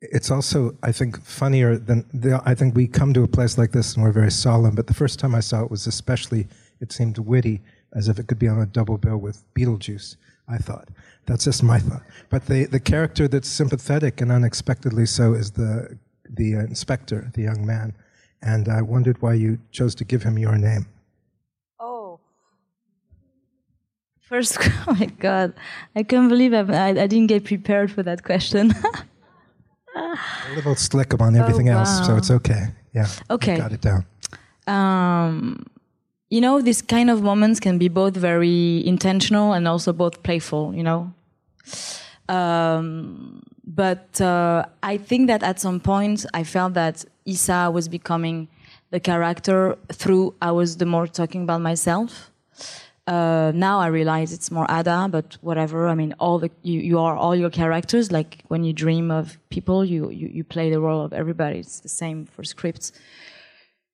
it's 0.00 0.28
also 0.28 0.76
I 0.82 0.90
think 0.90 1.22
funnier 1.22 1.78
than 1.78 2.04
the, 2.12 2.42
I 2.44 2.56
think 2.56 2.74
we 2.74 2.88
come 2.88 3.14
to 3.14 3.22
a 3.22 3.28
place 3.28 3.56
like 3.56 3.70
this 3.70 3.94
and 3.94 4.02
we're 4.02 4.10
very 4.10 4.32
solemn. 4.32 4.74
But 4.74 4.88
the 4.88 4.94
first 4.94 5.20
time 5.20 5.36
I 5.36 5.40
saw 5.40 5.62
it 5.62 5.70
was 5.70 5.86
especially 5.86 6.48
it 6.80 6.90
seemed 6.90 7.16
witty, 7.18 7.60
as 7.94 8.08
if 8.08 8.18
it 8.18 8.26
could 8.26 8.40
be 8.40 8.48
on 8.48 8.60
a 8.60 8.66
double 8.66 8.98
bill 8.98 9.18
with 9.18 9.44
Beetlejuice. 9.54 10.16
I 10.48 10.58
thought 10.58 10.88
that's 11.26 11.44
just 11.44 11.62
my 11.62 11.78
thought. 11.78 12.02
But 12.28 12.46
the 12.46 12.64
the 12.64 12.80
character 12.80 13.28
that's 13.28 13.48
sympathetic 13.48 14.20
and 14.20 14.32
unexpectedly 14.32 15.06
so 15.06 15.32
is 15.32 15.52
the 15.52 15.96
the 16.28 16.56
uh, 16.56 16.60
inspector, 16.62 17.30
the 17.34 17.42
young 17.42 17.64
man, 17.64 17.94
and 18.42 18.68
I 18.68 18.82
wondered 18.82 19.22
why 19.22 19.34
you 19.34 19.60
chose 19.70 19.94
to 19.94 20.04
give 20.04 20.24
him 20.24 20.38
your 20.38 20.58
name. 20.58 20.86
Oh. 21.78 22.18
First, 24.28 24.58
oh 24.86 24.94
my 24.94 25.06
God, 25.18 25.54
I 25.96 26.02
can't 26.02 26.28
believe 26.28 26.52
I, 26.52 26.60
I, 26.60 26.88
I 26.88 27.06
didn't 27.06 27.28
get 27.28 27.44
prepared 27.44 27.90
for 27.90 28.02
that 28.02 28.22
question. 28.24 28.74
A 29.96 30.54
little 30.54 30.76
slick 30.76 31.18
on 31.20 31.34
everything 31.34 31.68
else, 31.68 32.06
so 32.06 32.16
it's 32.16 32.30
okay. 32.30 32.66
Yeah. 32.94 33.06
Okay. 33.30 33.56
Got 33.56 33.72
it 33.72 33.80
down. 33.80 34.04
um, 34.66 35.66
you 36.30 36.40
know, 36.42 36.60
these 36.60 36.82
kind 36.82 37.10
of 37.10 37.22
moments 37.22 37.58
can 37.58 37.78
be 37.78 37.88
both 37.88 38.14
very 38.14 38.86
intentional 38.86 39.54
and 39.54 39.66
also 39.66 39.92
both 39.92 40.22
playful, 40.22 40.74
you 40.74 40.82
know? 40.82 41.12
Um, 42.28 43.42
but 43.66 44.20
uh, 44.20 44.66
I 44.82 44.98
think 44.98 45.28
that 45.28 45.42
at 45.42 45.58
some 45.58 45.80
point 45.80 46.26
I 46.34 46.44
felt 46.44 46.74
that 46.74 47.04
Issa 47.24 47.70
was 47.72 47.88
becoming 47.88 48.48
the 48.90 49.00
character 49.00 49.76
through 49.90 50.34
I 50.42 50.52
was 50.52 50.76
the 50.76 50.86
more 50.86 51.06
talking 51.06 51.42
about 51.44 51.62
myself. 51.62 52.30
Uh, 53.08 53.52
now 53.54 53.80
I 53.80 53.86
realize 53.86 54.34
it's 54.34 54.50
more 54.50 54.66
Ada, 54.68 55.08
but 55.10 55.38
whatever. 55.40 55.88
I 55.88 55.94
mean, 55.94 56.14
all 56.20 56.38
the 56.38 56.50
you, 56.62 56.78
you 56.80 56.98
are 56.98 57.16
all 57.16 57.34
your 57.34 57.48
characters. 57.48 58.12
Like 58.12 58.44
when 58.48 58.64
you 58.64 58.74
dream 58.74 59.10
of 59.10 59.38
people, 59.48 59.82
you, 59.82 60.10
you 60.10 60.28
you 60.28 60.44
play 60.44 60.68
the 60.70 60.78
role 60.78 61.02
of 61.02 61.12
everybody. 61.14 61.58
It's 61.60 61.80
the 61.80 61.88
same 61.88 62.26
for 62.26 62.44
scripts. 62.44 62.92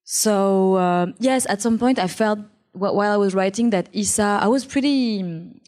So 0.02 0.74
uh, 0.74 1.06
yes, 1.20 1.46
at 1.48 1.62
some 1.62 1.78
point 1.78 2.00
I 2.00 2.08
felt 2.08 2.40
while 2.72 3.12
I 3.12 3.16
was 3.16 3.34
writing 3.34 3.70
that 3.70 3.88
Issa, 3.92 4.40
I 4.42 4.48
was 4.48 4.64
pretty. 4.64 5.22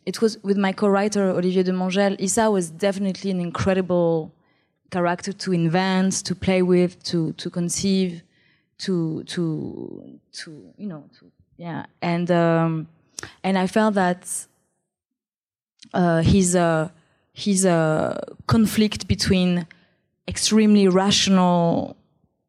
It 0.05 0.21
was 0.21 0.43
with 0.43 0.57
my 0.57 0.73
co-writer 0.73 1.31
Olivier 1.31 1.63
Demangel. 1.63 2.17
Issa 2.19 2.51
was 2.51 2.71
definitely 2.71 3.31
an 3.31 3.41
incredible 3.41 4.35
character 4.91 5.33
to 5.33 5.53
invent, 5.53 6.13
to 6.25 6.35
play 6.35 6.63
with, 6.63 7.01
to 7.05 7.33
to 7.35 7.49
conceive, 7.49 8.23
to 8.79 9.23
to 9.25 10.19
to 10.33 10.49
you 10.77 10.89
know, 10.89 11.05
to, 11.21 11.31
yeah, 11.57 11.87
and 12.03 12.29
um, 12.33 12.89
and 13.43 13.59
I 13.59 13.67
felt 13.67 13.95
that 13.95 14.47
uh, 15.95 16.23
his 16.23 16.55
uh, 16.57 16.89
his 17.33 17.67
uh, 17.67 18.19
conflict 18.47 19.09
between 19.09 19.67
extremely 20.29 20.89
rational 20.89 21.97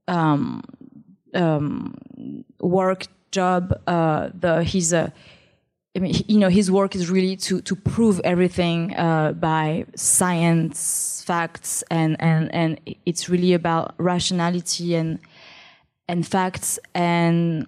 um, 0.08 0.64
um, 1.34 1.96
work 2.60 3.08
job. 3.32 3.80
Uh, 3.88 4.30
the 4.34 4.64
his 4.64 4.94
uh, 4.94 5.10
I 5.96 6.00
mean, 6.00 6.14
you 6.28 6.38
know, 6.38 6.50
his 6.50 6.70
work 6.70 6.96
is 6.96 7.10
really 7.10 7.36
to 7.38 7.62
to 7.62 7.76
prove 7.76 8.22
everything 8.24 8.96
uh, 8.96 9.34
by 9.34 9.86
science, 9.96 11.24
facts, 11.26 11.84
and 11.90 12.16
and 12.20 12.54
and 12.54 12.80
it's 13.06 13.30
really 13.30 13.54
about 13.54 13.96
rationality 13.98 14.96
and 14.96 15.20
and 16.08 16.26
facts 16.26 16.80
and 16.94 17.68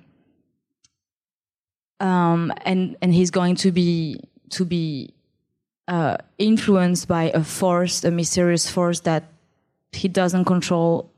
um, 2.00 2.54
and 2.66 2.96
and 3.02 3.14
he's 3.14 3.32
going 3.32 3.56
to 3.58 3.72
be 3.72 4.22
to 4.50 4.66
be 4.66 5.14
uh, 5.88 6.18
influenced 6.38 7.08
by 7.08 7.32
a 7.32 7.44
force, 7.44 8.04
a 8.04 8.12
mysterious 8.12 8.70
force 8.70 9.02
that 9.02 9.24
he 9.92 10.08
doesn't 10.08 10.46
control 10.46 11.10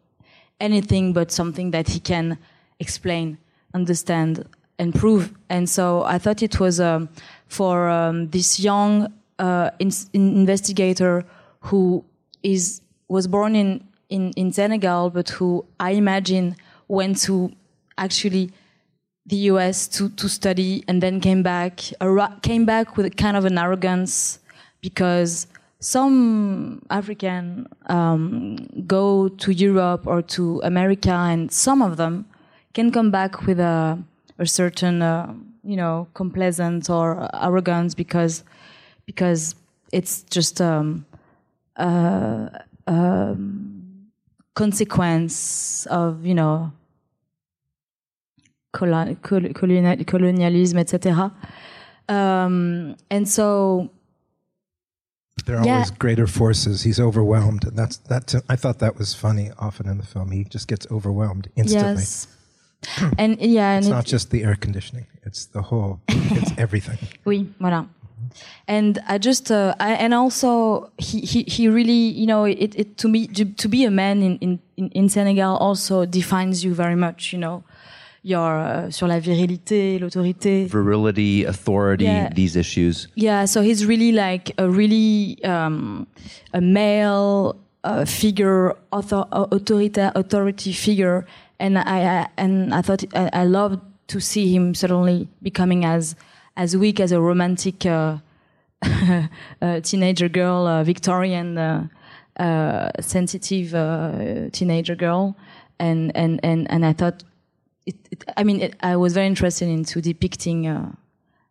anything 0.60 1.14
but 1.14 1.32
something 1.32 1.72
that 1.72 1.90
he 1.90 2.00
can 2.00 2.38
explain, 2.80 3.38
understand, 3.74 4.46
and 4.80 4.96
prove. 4.96 5.34
And 5.50 5.70
so 5.70 6.04
I 6.04 6.18
thought 6.18 6.42
it 6.42 6.60
was 6.60 6.80
um, 6.80 7.10
for 7.48 7.90
um, 7.90 8.30
this 8.30 8.60
young 8.60 9.12
uh, 9.40 9.72
in- 9.80 9.92
investigator 10.14 11.26
who 11.62 12.04
is 12.44 12.82
was 13.08 13.28
born 13.28 13.56
in, 13.56 13.84
in 14.10 14.32
in 14.36 14.52
Senegal, 14.54 15.10
but 15.10 15.30
who 15.30 15.66
I 15.80 15.92
imagine 15.92 16.56
went 16.88 17.20
to 17.24 17.52
actually 17.98 18.52
the 19.26 19.36
US 19.52 19.88
to, 19.90 20.10
to 20.10 20.28
study 20.28 20.84
and 20.88 21.02
then 21.02 21.20
came 21.20 21.44
back, 21.44 21.82
came 22.42 22.66
back 22.66 22.98
with 22.98 23.06
a 23.06 23.10
kind 23.10 23.38
of 23.38 23.46
an 23.46 23.58
arrogance 23.58 24.40
because 24.82 25.48
some 25.80 26.82
African 26.90 27.68
um, 27.88 28.56
go 28.86 29.30
to 29.30 29.52
Europe 29.52 30.06
or 30.08 30.22
to 30.22 30.62
America 30.64 31.12
and 31.12 31.52
some 31.52 31.82
of 31.82 31.98
them 31.98 32.26
can 32.74 32.92
come 32.92 33.12
back 33.12 33.46
with 33.46 33.60
a, 33.60 33.98
a 34.40 34.46
certain, 34.46 35.02
uh, 35.02 35.34
you 35.64 35.76
know, 35.76 36.08
complacent 36.14 36.90
or 36.90 37.28
arrogance 37.34 37.94
because, 37.94 38.44
because 39.06 39.56
it's 39.92 40.24
just 40.24 40.62
um, 40.62 41.06
uh, 41.78 42.50
um, 42.88 44.08
consequence 44.56 45.86
of, 45.88 46.26
you 46.26 46.34
know, 46.34 46.72
colonialism, 48.74 50.78
etc. 50.80 51.32
Um, 52.10 52.96
and 53.10 53.28
so, 53.28 53.90
There 55.48 55.58
are 55.58 55.66
Yeah. 55.66 55.74
always 55.78 55.92
greater 55.92 56.28
forces. 56.28 56.84
He's 56.84 57.00
overwhelmed, 57.00 57.64
and 57.66 57.76
that's 57.76 57.98
that. 58.10 58.36
I 58.48 58.56
thought 58.56 58.78
that 58.80 58.98
was 59.00 59.16
funny. 59.16 59.50
Often 59.58 59.88
in 59.90 59.98
the 59.98 60.06
film, 60.06 60.30
he 60.32 60.44
just 60.44 60.68
gets 60.68 60.86
overwhelmed 60.92 61.48
instantly. 61.56 62.04
yes. 62.04 62.28
and 63.18 63.40
yeah, 63.42 63.72
and 63.76 63.80
It's 63.80 63.88
it- 63.88 63.92
not 63.96 64.06
just 64.06 64.30
the 64.30 64.44
air 64.44 64.56
conditioning; 64.56 65.08
it's 65.26 65.46
the 65.48 65.64
whole. 65.64 66.00
It's 66.08 66.52
everything. 66.58 67.00
Oui, 67.26 67.48
voilà. 67.60 67.88
And 68.68 69.00
I 69.08 69.18
just 69.18 69.50
uh, 69.52 69.74
I, 69.80 69.94
and 69.94 70.14
also 70.14 70.92
he, 71.00 71.22
he 71.22 71.44
he 71.48 71.68
really 71.68 72.12
you 72.22 72.28
know 72.28 72.46
it, 72.46 72.76
it 72.76 72.98
to 72.98 73.08
me 73.10 73.26
to, 73.28 73.46
to 73.46 73.68
be 73.68 73.84
a 73.84 73.92
man 73.92 74.22
in 74.22 74.60
in 74.78 74.90
in 74.92 75.10
Senegal 75.10 75.58
also 75.58 76.06
defines 76.06 76.64
you 76.64 76.74
very 76.76 76.96
much 76.96 77.34
you 77.34 77.40
know 77.40 77.64
your 78.24 78.52
uh, 78.52 78.92
sur 78.92 79.08
la 79.08 79.20
virilité 79.20 79.98
l'autorité 80.00 80.66
Virility, 80.66 81.46
authority, 81.48 82.04
Yeah. 82.06 82.30
these 82.36 82.56
issues. 82.56 83.08
yeah 83.16 83.46
so 83.46 83.62
he's 83.62 83.86
really 83.86 84.12
like 84.12 84.54
a 84.58 84.70
really 84.70 85.38
um, 85.44 86.06
a 86.54 86.62
male 86.62 87.56
uh, 87.84 88.06
figure 88.06 88.76
author, 88.92 89.26
uh, 89.32 89.48
authority 89.52 90.02
authority 90.16 90.72
figure 90.72 91.26
and 91.60 91.78
I, 91.80 92.22
I 92.22 92.28
and 92.38 92.74
I 92.74 92.82
thought 92.84 93.04
I, 93.16 93.30
I 93.34 93.44
loved 93.46 93.80
to 94.10 94.20
see 94.20 94.54
him 94.54 94.74
suddenly 94.76 95.28
becoming 95.42 95.84
as 95.86 96.16
as 96.58 96.76
weak 96.78 97.00
as 97.00 97.12
a 97.12 97.20
romantic 97.20 97.86
uh, 97.86 98.18
uh, 98.84 99.80
teenager 99.82 100.28
girl, 100.30 100.66
uh, 100.68 100.84
Victorian 100.84 101.58
uh, 101.58 101.88
uh, 102.40 102.90
sensitive 103.00 103.74
uh, 103.74 104.50
teenager 104.52 104.96
girl, 104.96 105.36
and 105.80 106.12
and 106.16 106.40
and 106.44 106.70
and 106.72 106.86
I 106.86 106.94
thought, 106.94 107.24
it, 107.92 108.08
it, 108.12 108.24
I 108.38 108.44
mean, 108.44 108.62
it, 108.62 108.76
I 108.82 108.96
was 108.96 109.14
very 109.14 109.28
interested 109.28 109.68
into 109.68 110.02
depicting 110.02 110.68
uh, 110.68 110.92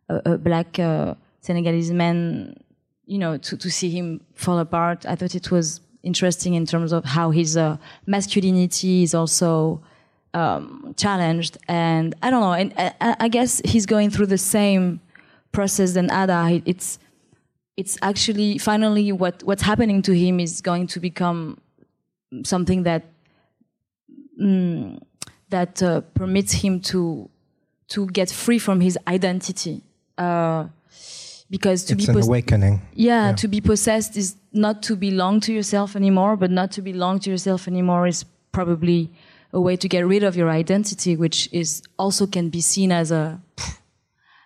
a, 0.09 0.33
a 0.33 0.37
black 0.37 0.79
uh, 0.79 1.15
Senegalese 1.41 1.91
man, 1.91 2.55
you 3.05 3.17
know, 3.17 3.37
to 3.37 3.57
to 3.57 3.69
see 3.69 3.89
him 3.89 4.21
fall 4.33 4.59
apart. 4.59 5.05
I 5.05 5.15
thought 5.15 5.35
it 5.35 5.51
was 5.51 5.81
interesting 6.03 6.53
in 6.55 6.65
terms 6.65 6.91
of 6.91 7.05
how 7.05 7.31
his 7.31 7.55
uh, 7.57 7.77
masculinity 8.05 9.03
is 9.03 9.13
also 9.13 9.81
um, 10.33 10.93
challenged, 10.97 11.57
and 11.67 12.15
I 12.21 12.29
don't 12.31 12.41
know, 12.41 12.53
and 12.53 12.73
I, 12.77 13.15
I 13.25 13.27
guess 13.27 13.61
he's 13.65 13.85
going 13.85 14.09
through 14.09 14.27
the 14.27 14.37
same 14.37 14.99
process 15.51 15.93
than 15.93 16.05
Ada. 16.11 16.61
It's 16.65 16.99
it's 17.77 17.97
actually 18.01 18.57
finally 18.57 19.11
what 19.11 19.43
what's 19.43 19.63
happening 19.63 20.01
to 20.03 20.13
him 20.13 20.39
is 20.39 20.61
going 20.61 20.87
to 20.87 20.99
become 20.99 21.57
something 22.43 22.83
that 22.83 23.03
mm, 24.41 24.99
that 25.51 25.81
uh, 25.83 26.01
permits 26.15 26.51
him 26.63 26.79
to 26.91 27.29
to 27.89 28.07
get 28.07 28.31
free 28.31 28.59
from 28.59 28.81
his 28.81 28.97
identity. 29.07 29.81
Uh, 30.17 30.67
because 31.49 31.83
to 31.83 31.93
it's 31.93 32.05
be 32.05 32.11
an 32.11 32.23
awakening. 32.23 32.81
yeah, 32.93 33.29
Yeah. 33.29 33.35
to 33.35 33.47
be 33.49 33.59
possessed 33.61 34.15
is 34.15 34.35
not 34.53 34.81
to 34.83 34.95
belong 34.95 35.41
to 35.41 35.51
yourself 35.53 35.95
anymore, 35.95 36.37
but 36.37 36.49
not 36.49 36.71
to 36.71 36.81
belong 36.81 37.19
to 37.19 37.29
yourself 37.29 37.67
anymore 37.67 38.07
is 38.07 38.23
probably 38.53 39.09
a 39.53 39.59
way 39.59 39.75
to 39.75 39.87
get 39.89 40.05
rid 40.07 40.23
of 40.23 40.35
your 40.37 40.49
identity, 40.49 41.17
which 41.17 41.49
is 41.51 41.81
also 41.99 42.25
can 42.25 42.49
be 42.49 42.61
seen 42.61 42.91
as 42.91 43.11
a 43.11 43.41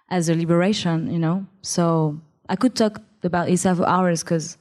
as 0.10 0.30
a 0.30 0.34
liberation, 0.36 1.12
you 1.12 1.20
know. 1.20 1.46
So 1.62 2.20
I 2.50 2.56
could 2.56 2.76
talk 2.76 3.02
about 3.24 3.50
Issa 3.50 3.76
for 3.76 3.88
hours 3.88 4.24
because 4.24 4.58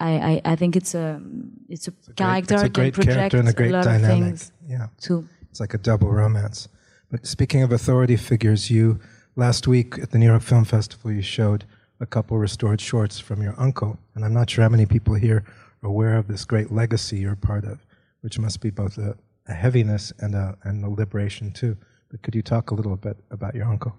I, 0.00 0.10
I, 0.10 0.52
I 0.52 0.56
think 0.56 0.76
it's 0.76 0.94
a 0.94 1.20
it's 1.68 1.88
a, 1.88 1.92
character 2.14 2.54
it's 2.54 2.62
a 2.64 2.68
great 2.68 2.94
character 2.94 3.38
and 3.38 3.48
a 3.48 3.52
great 3.52 3.72
lot 3.72 3.84
dynamic. 3.84 4.40
Yeah. 4.66 4.88
too. 5.00 5.28
It's 5.50 5.60
like 5.60 5.74
a 5.74 5.78
double 5.78 6.10
romance. 6.10 6.68
But 7.10 7.26
speaking 7.26 7.62
of 7.62 7.72
authority 7.72 8.16
figures, 8.16 8.70
you 8.70 9.00
last 9.34 9.66
week 9.66 9.98
at 9.98 10.10
the 10.10 10.18
New 10.18 10.26
York 10.26 10.42
Film 10.42 10.64
Festival 10.64 11.10
you 11.10 11.22
showed 11.22 11.64
a 12.00 12.06
couple 12.06 12.38
restored 12.38 12.80
shorts 12.80 13.18
from 13.18 13.42
your 13.42 13.54
uncle, 13.58 13.98
and 14.14 14.24
I'm 14.24 14.34
not 14.34 14.50
sure 14.50 14.62
how 14.62 14.68
many 14.68 14.86
people 14.86 15.14
here 15.14 15.44
are 15.82 15.88
aware 15.88 16.16
of 16.16 16.28
this 16.28 16.44
great 16.44 16.70
legacy 16.70 17.18
you're 17.18 17.34
part 17.34 17.64
of, 17.64 17.84
which 18.20 18.38
must 18.38 18.60
be 18.60 18.70
both 18.70 18.98
a, 18.98 19.16
a 19.48 19.52
heaviness 19.52 20.12
and 20.20 20.34
a 20.34 20.56
and 20.62 20.84
a 20.84 20.90
liberation 20.90 21.50
too. 21.50 21.76
But 22.10 22.22
could 22.22 22.36
you 22.36 22.42
talk 22.42 22.70
a 22.70 22.74
little 22.74 22.96
bit 22.96 23.16
about 23.30 23.54
your 23.54 23.66
uncle? 23.66 23.98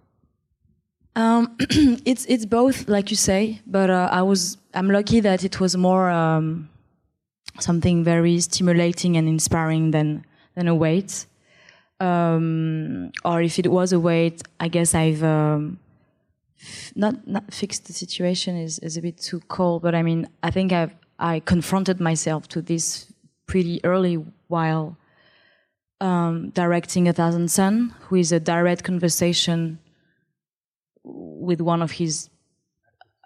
Um, 1.15 1.55
it's 2.05 2.25
it's 2.25 2.45
both, 2.45 2.87
like 2.87 3.09
you 3.09 3.17
say, 3.17 3.61
but 3.65 3.89
uh, 3.89 4.09
I 4.11 4.21
was 4.21 4.57
I'm 4.73 4.89
lucky 4.89 5.19
that 5.21 5.43
it 5.43 5.59
was 5.59 5.75
more 5.75 6.09
um, 6.09 6.69
something 7.59 8.03
very 8.03 8.39
stimulating 8.39 9.17
and 9.17 9.27
inspiring 9.27 9.91
than 9.91 10.25
than 10.55 10.67
a 10.67 10.75
weight. 10.75 11.25
Um, 11.99 13.11
or 13.25 13.41
if 13.41 13.59
it 13.59 13.69
was 13.69 13.91
a 13.91 13.99
weight, 13.99 14.41
I 14.59 14.69
guess 14.69 14.95
I've 14.95 15.23
um, 15.23 15.79
not 16.95 17.27
not 17.27 17.53
fixed 17.53 17.85
the 17.85 17.93
situation 17.93 18.55
is 18.55 18.79
is 18.79 18.97
a 18.97 19.01
bit 19.01 19.17
too 19.17 19.41
cold, 19.47 19.81
but 19.81 19.95
I 19.95 20.03
mean 20.03 20.27
I 20.43 20.51
think 20.51 20.71
I've 20.71 20.93
I 21.17 21.41
confronted 21.41 21.99
myself 21.99 22.47
to 22.49 22.61
this 22.61 23.11
pretty 23.45 23.83
early 23.83 24.23
while 24.47 24.95
um, 25.99 26.49
directing 26.51 27.07
A 27.09 27.13
Thousand 27.13 27.51
Sun, 27.51 27.93
who 28.01 28.15
is 28.15 28.31
a 28.31 28.39
direct 28.39 28.83
conversation 28.83 29.79
with 31.49 31.61
one 31.73 31.81
of 31.87 31.91
his 32.01 32.29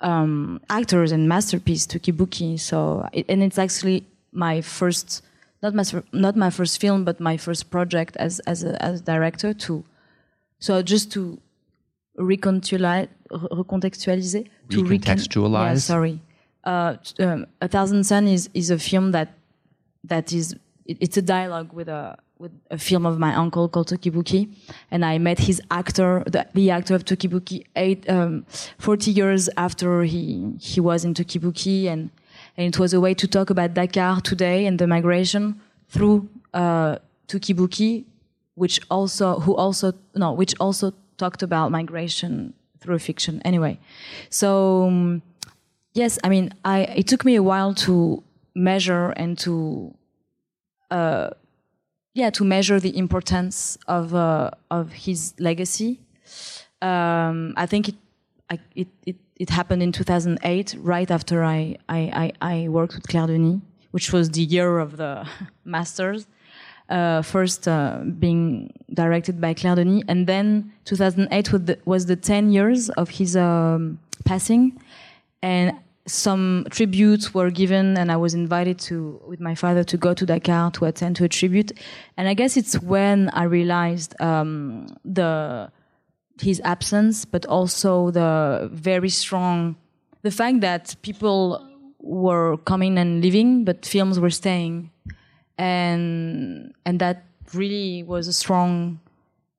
um, 0.10 0.60
actors 0.70 1.12
and 1.16 1.22
masterpiece, 1.36 1.84
Touki 1.92 2.14
Bouki. 2.20 2.60
So, 2.70 2.78
it, 3.18 3.26
and 3.32 3.44
it's 3.48 3.60
actually 3.66 3.98
my 4.32 4.56
first, 4.62 5.08
not 5.64 5.74
my 5.80 5.86
not 6.28 6.36
my 6.46 6.52
first 6.58 6.76
film, 6.84 7.00
but 7.08 7.20
my 7.30 7.36
first 7.46 7.64
project 7.76 8.14
as 8.28 8.34
as 8.52 8.60
a 8.70 8.72
as 8.88 8.94
a 9.02 9.04
director. 9.14 9.50
To 9.66 9.84
so 10.66 10.82
just 10.94 11.06
to 11.16 11.22
recontextualize, 12.32 13.10
recontextualiser, 13.62 14.44
to 14.70 14.84
recon- 14.84 15.18
Recontextualize? 15.18 15.74
Yeah, 15.74 15.94
sorry. 15.94 16.16
Uh, 16.64 16.96
um, 17.20 17.40
a 17.66 17.68
Thousand 17.68 18.04
Sun 18.12 18.28
is 18.28 18.44
is 18.54 18.68
a 18.78 18.80
film 18.90 19.12
that 19.18 19.30
that 20.12 20.26
is 20.40 20.46
it, 20.90 20.98
it's 21.06 21.18
a 21.24 21.26
dialogue 21.36 21.70
with 21.78 21.90
a 21.90 22.04
with 22.44 22.52
a 22.70 22.78
film 22.78 23.06
of 23.06 23.18
my 23.18 23.34
uncle 23.34 23.70
called 23.70 23.88
Touki 23.88 24.12
Bouki, 24.12 24.50
and 24.92 25.06
I 25.06 25.18
met 25.18 25.40
his 25.40 25.62
actor, 25.72 26.24
the, 26.26 26.46
the 26.54 26.72
actor 26.72 26.94
of 26.94 27.06
Touki 27.06 27.30
Bouki, 27.30 27.66
eight, 27.78 28.08
um, 28.10 28.46
40 28.80 29.12
years 29.12 29.50
after 29.56 30.04
he 30.04 30.52
he 30.60 30.82
was 30.82 31.06
in 31.06 31.14
Touki 31.14 31.40
Bouki, 31.40 31.88
and 31.88 32.10
and 32.58 32.68
it 32.68 32.78
was 32.78 32.94
a 32.94 33.00
way 33.00 33.14
to 33.14 33.28
talk 33.28 33.50
about 33.50 33.74
Dakar 33.74 34.20
today 34.20 34.66
and 34.66 34.78
the 34.78 34.88
migration 34.88 35.62
through 35.88 36.28
uh, 36.54 36.98
Touki 37.30 37.56
Bouki, 37.56 38.04
which 38.56 38.82
also 38.92 39.40
who 39.40 39.56
also 39.56 39.94
no 40.14 40.34
which 40.34 40.54
also 40.60 40.94
talked 41.18 41.44
about 41.44 41.72
migration 41.72 42.54
through 42.80 43.00
fiction. 43.00 43.42
Anyway, 43.46 43.80
so. 44.30 44.88
Um, 44.88 45.22
yes, 45.94 46.20
I 46.26 46.30
mean, 46.30 46.54
I 46.66 46.78
it 47.00 47.08
took 47.08 47.24
me 47.24 47.36
a 47.36 47.44
while 47.44 47.74
to 47.86 48.22
measure 48.54 49.12
and 49.16 49.38
to, 49.40 49.96
uh, 50.92 51.30
yeah, 52.14 52.30
to 52.32 52.44
measure 52.44 52.80
the 52.80 52.96
importance 52.98 53.78
of 53.88 54.14
uh, 54.14 54.52
of 54.70 54.92
his 54.92 55.34
legacy. 55.40 56.00
Um, 56.82 57.54
I 57.58 57.66
think 57.66 57.90
it, 57.90 57.96
I, 58.50 58.60
it 58.76 58.88
it 59.06 59.16
it 59.38 59.50
happened 59.50 59.82
in 59.82 59.92
2008, 59.92 60.76
right 60.80 61.10
after 61.10 61.44
I 61.44 61.78
I 61.90 62.34
I, 62.42 62.54
I 62.64 62.68
worked 62.70 62.96
with 62.96 63.08
Claire 63.08 63.28
Denis, 63.28 63.62
which 63.92 64.14
was 64.14 64.30
the 64.30 64.44
year 64.44 64.80
of 64.80 64.98
the 64.98 65.28
masters. 65.66 66.28
Uh, 66.90 67.22
first 67.22 67.66
uh, 67.68 68.02
being 68.20 68.72
directed 68.94 69.40
by 69.40 69.54
Claire 69.54 69.76
Denis, 69.76 70.04
and 70.08 70.28
then 70.28 70.72
2008 70.86 71.52
was 71.52 71.62
the, 71.64 71.80
was 71.86 72.06
the 72.06 72.16
10 72.16 72.52
years 72.52 72.90
of 72.90 73.10
his 73.10 73.38
um, 73.38 73.98
passing, 74.26 74.78
and 75.42 75.72
some 76.06 76.68
tributes 76.70 77.34
were 77.34 77.50
given 77.50 77.98
and 77.98 78.12
i 78.12 78.18
was 78.18 78.34
invited 78.34 78.78
to 78.78 79.22
with 79.26 79.40
my 79.40 79.56
father 79.56 79.84
to 79.86 79.96
go 79.96 80.14
to 80.14 80.26
dakar 80.26 80.70
to 80.72 80.86
attend 80.86 81.16
to 81.16 81.24
a 81.24 81.30
tribute. 81.30 81.72
And 82.18 82.28
i 82.28 82.34
guess 82.34 82.58
it's 82.58 82.80
when 82.82 83.30
i 83.30 83.44
realized 83.44 84.20
um, 84.22 84.88
the 85.06 85.72
his 86.42 86.60
absence 86.66 87.26
but 87.26 87.46
also 87.46 88.12
the 88.12 88.70
very 88.74 89.10
strong 89.10 89.76
the 90.24 90.32
fact 90.32 90.62
that 90.62 90.96
people 91.04 91.66
were 92.04 92.58
coming 92.58 92.98
and 92.98 93.22
leaving 93.22 93.64
but 93.64 93.86
films 93.86 94.20
were 94.20 94.30
staying. 94.30 94.92
And 95.58 96.74
and 96.86 97.00
that 97.00 97.26
really 97.54 98.04
was 98.04 98.28
a 98.28 98.34
strong 98.34 99.00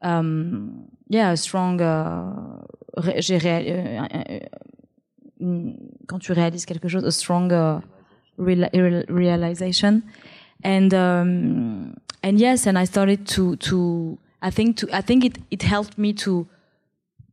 um, 0.02 0.88
yeah 1.08 1.30
a 1.30 1.36
strong 1.36 1.80
uh, 1.80 2.60
quand 6.06 6.18
tu 6.18 6.32
réalises 6.32 6.66
quelque 6.66 6.88
chose, 6.88 7.04
a 7.04 7.10
strong 7.10 7.52
reala- 8.38 8.70
real- 8.72 9.04
realization, 9.08 10.02
and 10.62 10.92
um, 10.94 11.94
and 12.22 12.38
yes, 12.38 12.66
and 12.66 12.78
I 12.78 12.84
started 12.86 13.26
to 13.34 13.56
to 13.56 14.18
I 14.42 14.50
think 14.50 14.76
to 14.78 14.88
I 14.92 15.02
think 15.02 15.24
it 15.24 15.38
it 15.50 15.62
helped 15.62 15.98
me 15.98 16.12
to 16.24 16.46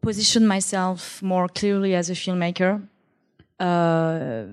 position 0.01 0.47
myself 0.47 1.21
more 1.21 1.47
clearly 1.47 1.95
as 1.95 2.09
a 2.09 2.13
filmmaker, 2.13 2.81
uh, 3.59 4.45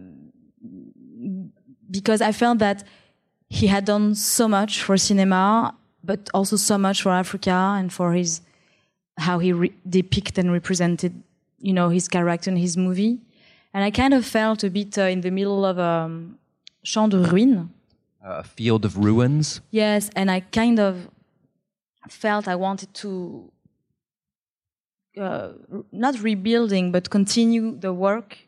because 1.90 2.20
I 2.20 2.32
felt 2.32 2.58
that 2.58 2.84
he 3.48 3.66
had 3.66 3.84
done 3.84 4.14
so 4.14 4.46
much 4.46 4.82
for 4.82 4.96
cinema, 4.96 5.74
but 6.04 6.28
also 6.34 6.56
so 6.56 6.76
much 6.76 7.02
for 7.02 7.12
Africa 7.12 7.76
and 7.78 7.92
for 7.92 8.12
his 8.12 8.42
how 9.16 9.38
he 9.38 9.52
re- 9.52 9.72
depicted 9.88 10.38
and 10.44 10.52
represented, 10.52 11.12
you 11.58 11.72
know, 11.72 11.88
his 11.88 12.08
character 12.08 12.50
in 12.50 12.56
his 12.56 12.76
movie. 12.76 13.18
And 13.74 13.84
I 13.84 13.90
kind 13.90 14.14
of 14.14 14.24
felt 14.24 14.64
a 14.64 14.70
bit 14.70 14.96
uh, 14.98 15.02
in 15.02 15.20
the 15.20 15.30
middle 15.30 15.64
of 15.64 15.78
a 15.78 15.82
um, 15.82 16.38
champ 16.82 17.10
de 17.10 17.18
ruines. 17.18 17.68
A 18.22 18.42
field 18.42 18.84
of 18.84 18.96
ruins. 18.96 19.60
Yes, 19.70 20.10
and 20.16 20.30
I 20.30 20.40
kind 20.40 20.78
of 20.80 21.08
felt 22.08 22.48
I 22.48 22.56
wanted 22.56 22.92
to 22.94 23.52
uh, 25.18 25.52
not 25.92 26.20
rebuilding, 26.22 26.92
but 26.92 27.10
continue 27.10 27.76
the 27.76 27.92
work. 27.92 28.38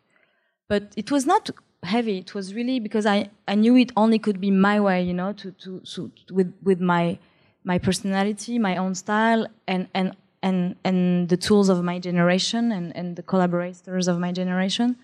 But 0.69 0.93
it 0.97 1.11
was 1.11 1.27
not 1.27 1.51
heavy. 1.83 2.19
It 2.19 2.35
was 2.35 2.55
really 2.55 2.81
because 2.81 3.07
I, 3.07 3.31
I 3.49 3.55
knew 3.55 3.77
it 3.77 3.93
only 3.97 4.19
could 4.19 4.41
be 4.41 4.51
my 4.51 4.81
way, 4.81 5.03
you 5.03 5.15
know, 5.15 5.33
to 5.33 5.51
to, 5.53 5.81
to 5.81 6.13
with 6.31 6.53
with 6.63 6.81
my 6.81 7.19
my 7.65 7.79
personality, 7.79 8.59
my 8.59 8.77
own 8.77 8.95
style, 8.95 9.47
and 9.67 9.89
and 9.95 10.17
and 10.43 10.77
and 10.85 11.29
the 11.29 11.37
tools 11.37 11.69
of 11.69 11.83
my 11.83 11.99
generation 11.99 12.73
and 12.73 12.97
and 12.97 13.17
the 13.17 13.23
collaborators 13.23 14.09
of 14.09 14.19
my 14.19 14.33
generation. 14.33 14.97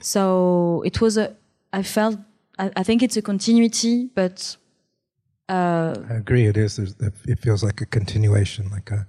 So 0.00 0.82
it 0.84 1.00
was 1.00 1.16
a. 1.16 1.34
I 1.72 1.82
felt. 1.82 2.18
I, 2.58 2.70
I 2.76 2.82
think 2.82 3.02
it's 3.02 3.16
a 3.16 3.22
continuity, 3.22 4.10
but 4.14 4.56
uh, 5.48 5.94
I 6.08 6.14
agree. 6.14 6.46
It 6.46 6.56
is. 6.56 6.76
There's, 6.76 6.94
it 7.26 7.38
feels 7.38 7.62
like 7.64 7.80
a 7.80 7.86
continuation, 7.86 8.70
like 8.70 8.90
a 8.90 9.06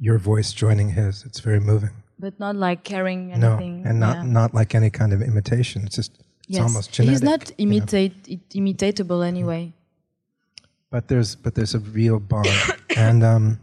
your 0.00 0.18
voice 0.18 0.52
joining 0.52 0.90
his. 0.90 1.24
It's 1.24 1.40
very 1.40 1.60
moving. 1.60 1.90
but 2.18 2.38
not 2.40 2.56
like 2.56 2.82
carrying 2.84 3.28
No, 3.38 3.58
and 3.58 4.00
not 4.00 4.16
yeah. 4.16 4.22
not 4.22 4.54
like 4.54 4.74
any 4.74 4.90
kind 4.90 5.12
of 5.12 5.22
imitation. 5.22 5.82
It's 5.86 5.96
just 5.96 6.12
it's 6.48 6.56
yes. 6.58 6.62
almost 6.62 6.92
genetic. 6.92 7.12
He's 7.12 7.22
not 7.22 7.50
you 7.58 7.66
know. 7.66 7.76
imitate 7.76 8.14
it, 8.28 8.48
imitatable 8.50 9.26
anyway. 9.26 9.72
but 10.90 11.08
there's 11.08 11.36
but 11.36 11.54
there's 11.54 11.74
a 11.74 11.78
real 11.80 12.18
bond. 12.18 12.48
and 12.96 13.22
um, 13.22 13.60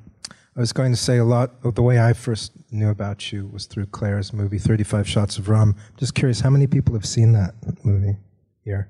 I 0.57 0.61
was 0.61 0.71
going 0.71 0.93
to 0.93 0.97
say 0.97 1.17
a 1.17 1.25
lot 1.25 1.51
of 1.63 1.75
the 1.75 1.81
way 1.81 1.99
I 1.99 2.13
first 2.13 2.53
knew 2.71 2.89
about 2.89 3.33
you 3.33 3.47
was 3.47 3.65
through 3.65 3.87
Claire's 3.87 4.31
movie 4.31 4.57
Thirty 4.57 4.85
Five 4.85 5.07
Shots 5.07 5.37
of 5.37 5.49
Rum. 5.49 5.75
Just 5.97 6.15
curious, 6.15 6.39
how 6.39 6.49
many 6.49 6.65
people 6.65 6.93
have 6.93 7.05
seen 7.05 7.33
that 7.33 7.53
movie 7.83 8.15
here? 8.63 8.89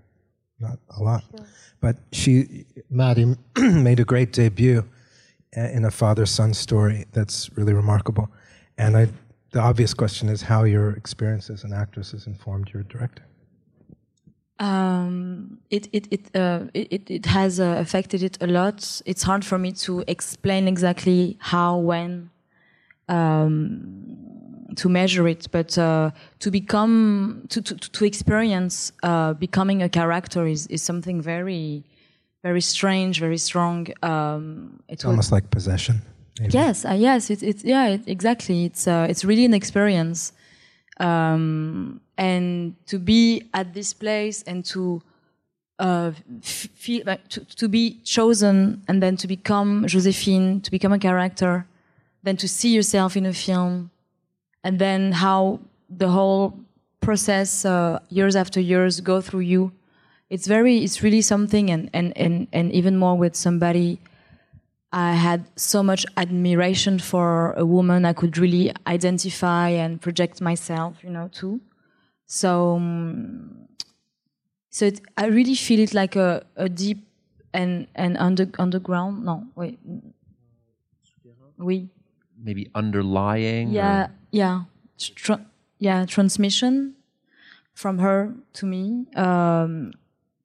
Not 0.60 0.78
a 0.95 1.01
lot, 1.01 1.23
but 1.82 1.97
she 2.12 2.65
Mati 2.91 3.36
made 3.58 3.99
a 3.99 4.06
great 4.06 4.32
debut 4.32 4.86
uh, 5.58 5.62
in 5.62 5.86
a 5.86 5.91
father-son 5.91 6.54
story 6.54 7.06
that's 7.13 7.49
really 7.58 7.73
remarkable. 7.73 8.30
And 8.78 8.95
I, 8.95 9.08
the 9.51 9.60
obvious 9.60 9.93
question 9.95 10.30
is 10.30 10.43
how 10.43 10.65
your 10.65 10.91
experience 10.91 11.49
as 11.49 11.63
an 11.63 11.73
actress 11.73 12.12
has 12.12 12.28
informed 12.28 12.69
your 12.73 12.84
directing. 12.84 13.25
Um, 14.60 15.60
it 15.70 15.89
it 15.91 16.08
it, 16.12 16.36
uh, 16.36 16.68
it 16.74 16.88
it 16.91 17.12
it 17.12 17.26
has 17.26 17.60
uh, 17.60 17.76
affected 17.78 18.24
it 18.24 18.38
a 18.41 18.48
lot. 18.48 19.02
It's 19.06 19.24
hard 19.24 19.44
for 19.44 19.58
me 19.58 19.74
to 19.74 20.04
explain 20.08 20.68
exactly 20.68 21.38
how 21.39 21.78
when, 21.78 22.30
um, 23.10 24.68
to 24.78 24.89
measure 24.89 25.28
it, 25.28 25.48
but 25.52 25.78
uh, 25.78 26.12
to 26.39 26.52
become 26.52 27.46
to 27.50 27.62
to, 27.62 27.76
to 27.76 28.06
experience 28.06 28.94
uh, 29.04 29.34
becoming 29.34 29.84
a 29.84 29.89
character 29.89 30.48
is 30.48 30.68
is 30.68 30.82
something 30.82 31.22
very 31.22 31.84
very 32.46 32.62
strange, 32.62 33.20
very 33.20 33.38
strong. 33.39 33.88
Um, 34.04 34.80
it 34.88 34.94
It's 34.94 35.06
almost 35.06 35.32
like 35.32 35.50
possession. 35.50 36.02
maybe. 36.39 36.54
Yes, 36.54 36.86
uh, 36.86 36.94
yes, 36.94 37.30
it's 37.30 37.44
it's 37.44 37.63
yeah, 37.63 37.88
it, 37.88 38.02
exactly. 38.08 38.65
It's 38.65 38.88
uh, 38.88 39.08
it's 39.10 39.26
really 39.26 39.46
an 39.46 39.54
experience, 39.54 40.32
um, 40.97 42.01
and 42.17 42.75
to 42.88 42.99
be 42.99 43.49
at 43.53 43.73
this 43.73 43.93
place 43.93 44.43
and 44.43 44.63
to 44.65 45.01
uh, 45.79 46.12
feel 46.41 47.03
like 47.05 47.27
to, 47.27 47.43
to 47.55 47.67
be 47.67 47.99
chosen 48.03 48.81
and 48.88 49.03
then 49.03 49.17
to 49.17 49.27
become 49.27 49.86
Josephine, 49.88 50.62
to 50.62 50.71
become 50.71 50.93
a 50.93 50.99
character, 50.99 51.65
then 52.23 52.38
to 52.38 52.47
see 52.47 52.73
yourself 52.73 53.17
in 53.17 53.25
a 53.25 53.34
film, 53.34 53.91
and 54.63 54.79
then 54.79 55.12
how 55.12 55.60
the 55.89 56.08
whole 56.08 56.58
process 57.01 57.65
uh, 57.65 57.99
years 58.10 58.36
after 58.36 58.60
years 58.60 59.01
go 59.01 59.21
through 59.21 59.41
you. 59.41 59.71
It's 60.29 60.47
very, 60.47 60.84
it's 60.84 61.03
really 61.03 61.21
something, 61.21 61.69
and 61.69 61.89
and 61.93 62.17
and 62.17 62.47
and 62.51 62.71
even 62.71 62.97
more 62.97 63.15
with 63.15 63.36
somebody. 63.36 63.99
I 64.91 65.13
had 65.13 65.45
so 65.56 65.84
much 65.84 66.06
admiration 66.15 67.00
for 67.00 67.54
a 67.54 67.65
woman 67.65 68.06
I 68.06 68.13
could 68.13 68.38
really 68.38 68.71
identify 68.88 69.69
and 69.69 70.00
project 70.02 70.41
myself, 70.41 71.04
you 71.04 71.10
know, 71.10 71.28
too. 71.28 71.60
So, 72.28 72.76
um, 72.76 73.67
so 74.69 74.86
it, 74.86 75.02
I 75.17 75.28
really 75.28 75.56
feel 75.56 75.80
it 75.80 75.93
like 75.93 76.15
a, 76.15 76.43
a 76.56 76.69
deep 76.69 77.06
and 77.54 77.88
and 77.95 78.17
under 78.17 78.50
underground. 78.58 79.26
No, 79.26 79.43
wait, 79.56 79.80
oui, 81.58 81.89
Maybe 82.38 82.69
underlying. 82.76 83.69
or- 83.69 83.74
yeah, 83.74 84.08
yeah, 84.32 84.63
yeah, 85.80 86.06
transmission 86.06 86.95
from 87.74 88.00
her 88.00 88.34
to 88.54 88.65
me. 88.65 89.06
Um, 89.15 89.93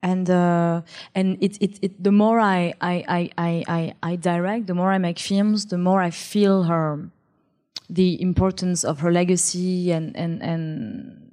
and 0.01 0.29
uh, 0.29 0.81
and 1.15 1.37
it, 1.41 1.57
it, 1.61 1.79
it 1.81 2.03
the 2.03 2.11
more 2.11 2.39
I 2.39 2.73
I, 2.81 3.29
I, 3.37 3.63
I, 3.67 3.93
I 4.03 4.15
direct, 4.15 4.67
the 4.67 4.73
more 4.73 4.91
I 4.91 4.97
make 4.97 5.19
films, 5.19 5.65
the 5.67 5.77
more 5.77 6.01
I 6.01 6.09
feel 6.09 6.63
her 6.63 7.09
the 7.89 8.21
importance 8.21 8.83
of 8.83 8.99
her 8.99 9.11
legacy 9.11 9.91
and 9.91 10.15
and 10.15 10.41
and 10.41 11.31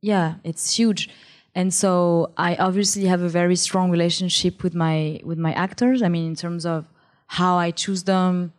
yeah, 0.00 0.34
it's 0.44 0.76
huge. 0.76 1.08
And 1.54 1.72
so 1.72 2.32
I 2.36 2.56
obviously 2.56 3.04
have 3.06 3.22
a 3.22 3.28
very 3.28 3.56
strong 3.56 3.90
relationship 3.90 4.62
with 4.62 4.74
my 4.74 5.20
with 5.24 5.38
my 5.38 5.52
actors. 5.52 6.02
I 6.02 6.08
mean, 6.08 6.26
in 6.26 6.34
terms 6.34 6.66
of 6.66 6.84
how 7.26 7.56
I 7.56 7.70
choose 7.70 8.02
them, 8.04 8.52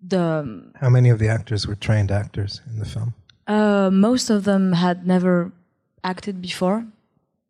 the 0.00 0.70
How 0.80 0.90
many 0.90 1.10
of 1.10 1.18
the 1.18 1.28
actors 1.28 1.66
were 1.66 1.74
trained 1.76 2.10
actors 2.10 2.60
in 2.70 2.78
the 2.78 2.84
film? 2.84 3.14
uh, 3.46 3.90
most 3.92 4.30
of 4.30 4.44
them 4.44 4.72
had 4.72 5.06
never 5.06 5.52
acted 6.02 6.40
before, 6.40 6.86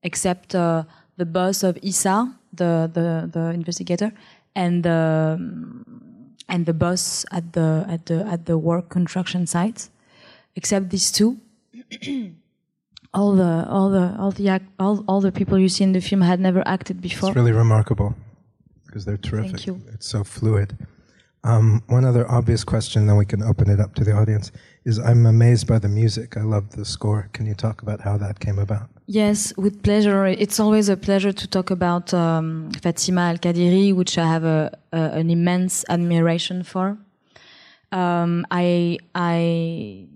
except 0.02 0.54
uh, 0.54 0.84
the 1.16 1.26
boss 1.26 1.62
of 1.62 1.78
Issa, 1.82 2.34
the, 2.52 2.90
the, 2.92 3.30
the 3.32 3.50
investigator, 3.50 4.12
and 4.54 4.82
the 4.82 5.38
and 6.48 6.66
the 6.66 6.74
boss 6.74 7.24
at 7.30 7.52
the 7.52 7.86
at 7.88 8.06
the 8.06 8.24
at 8.26 8.46
the 8.46 8.58
work 8.58 8.88
construction 8.88 9.46
site. 9.46 9.88
Except 10.56 10.90
these 10.90 11.10
two, 11.10 11.38
all 13.14 13.34
the 13.34 13.66
all 13.68 13.90
the 13.90 14.14
all 14.18 14.30
the 14.30 14.48
act, 14.48 14.66
all 14.78 15.04
all 15.08 15.20
the 15.20 15.32
people 15.32 15.58
you 15.58 15.68
see 15.68 15.84
in 15.84 15.92
the 15.92 16.00
film 16.00 16.20
had 16.20 16.40
never 16.40 16.62
acted 16.66 17.00
before. 17.00 17.30
It's 17.30 17.36
really 17.36 17.52
remarkable 17.52 18.14
because 18.86 19.04
they're 19.04 19.16
terrific. 19.16 19.50
Thank 19.52 19.66
you. 19.66 19.80
It's 19.92 20.06
so 20.06 20.22
fluid. 20.22 20.76
Um, 21.42 21.82
one 21.88 22.06
other 22.06 22.30
obvious 22.30 22.64
question, 22.64 23.06
then 23.06 23.16
we 23.16 23.26
can 23.26 23.42
open 23.42 23.68
it 23.68 23.78
up 23.78 23.94
to 23.96 24.04
the 24.04 24.12
audience, 24.12 24.50
is 24.86 24.98
I'm 24.98 25.26
amazed 25.26 25.66
by 25.66 25.78
the 25.78 25.88
music. 25.88 26.38
I 26.38 26.42
love 26.42 26.70
the 26.70 26.86
score. 26.86 27.28
Can 27.34 27.44
you 27.44 27.54
talk 27.54 27.82
about 27.82 28.00
how 28.00 28.16
that 28.16 28.40
came 28.40 28.58
about? 28.58 28.88
Yes, 29.06 29.52
with 29.58 29.82
pleasure. 29.82 30.24
It's 30.26 30.58
always 30.58 30.88
a 30.88 30.96
pleasure 30.96 31.32
to 31.32 31.46
talk 31.46 31.70
about 31.70 32.14
um, 32.14 32.70
Fatima 32.82 33.22
Al 33.22 33.36
Qadiri, 33.36 33.94
which 33.94 34.16
I 34.16 34.26
have 34.26 34.44
a, 34.44 34.72
a, 34.92 34.98
an 35.20 35.28
immense 35.28 35.84
admiration 35.90 36.62
for. 36.62 36.96
Um, 37.92 38.46
I 38.50 38.98
I 39.14 40.06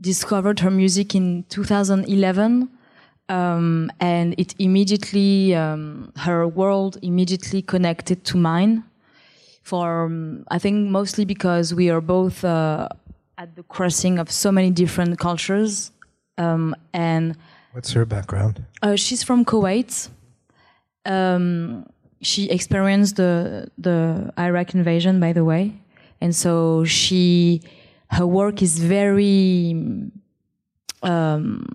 discovered 0.00 0.60
her 0.60 0.70
music 0.70 1.14
in 1.14 1.44
2011, 1.50 2.70
um, 3.28 3.92
and 4.00 4.34
it 4.38 4.54
immediately 4.58 5.54
um, 5.54 6.10
her 6.16 6.48
world 6.48 6.98
immediately 7.02 7.60
connected 7.60 8.24
to 8.24 8.38
mine. 8.38 8.82
For 9.62 10.06
um, 10.06 10.46
I 10.50 10.58
think 10.58 10.88
mostly 10.88 11.26
because 11.26 11.74
we 11.74 11.90
are 11.90 12.00
both 12.00 12.44
uh, 12.44 12.88
at 13.36 13.56
the 13.56 13.62
crossing 13.64 14.18
of 14.18 14.30
so 14.30 14.50
many 14.50 14.70
different 14.70 15.18
cultures, 15.18 15.90
um, 16.38 16.74
and 16.94 17.36
What's 17.76 17.92
her 17.92 18.06
background? 18.06 18.64
uh, 18.80 18.96
she's 18.96 19.22
from 19.22 19.44
Kuwait. 19.44 20.08
Um, 21.04 21.84
she 22.22 22.48
experienced 22.48 23.16
the 23.16 23.68
the 23.76 24.32
Iraq 24.38 24.74
invasion, 24.74 25.20
by 25.20 25.34
the 25.34 25.44
way, 25.44 25.74
and 26.22 26.34
so 26.34 26.86
she 26.86 27.60
her 28.16 28.26
work 28.26 28.62
is 28.62 28.78
very 28.78 29.76
um, 31.02 31.66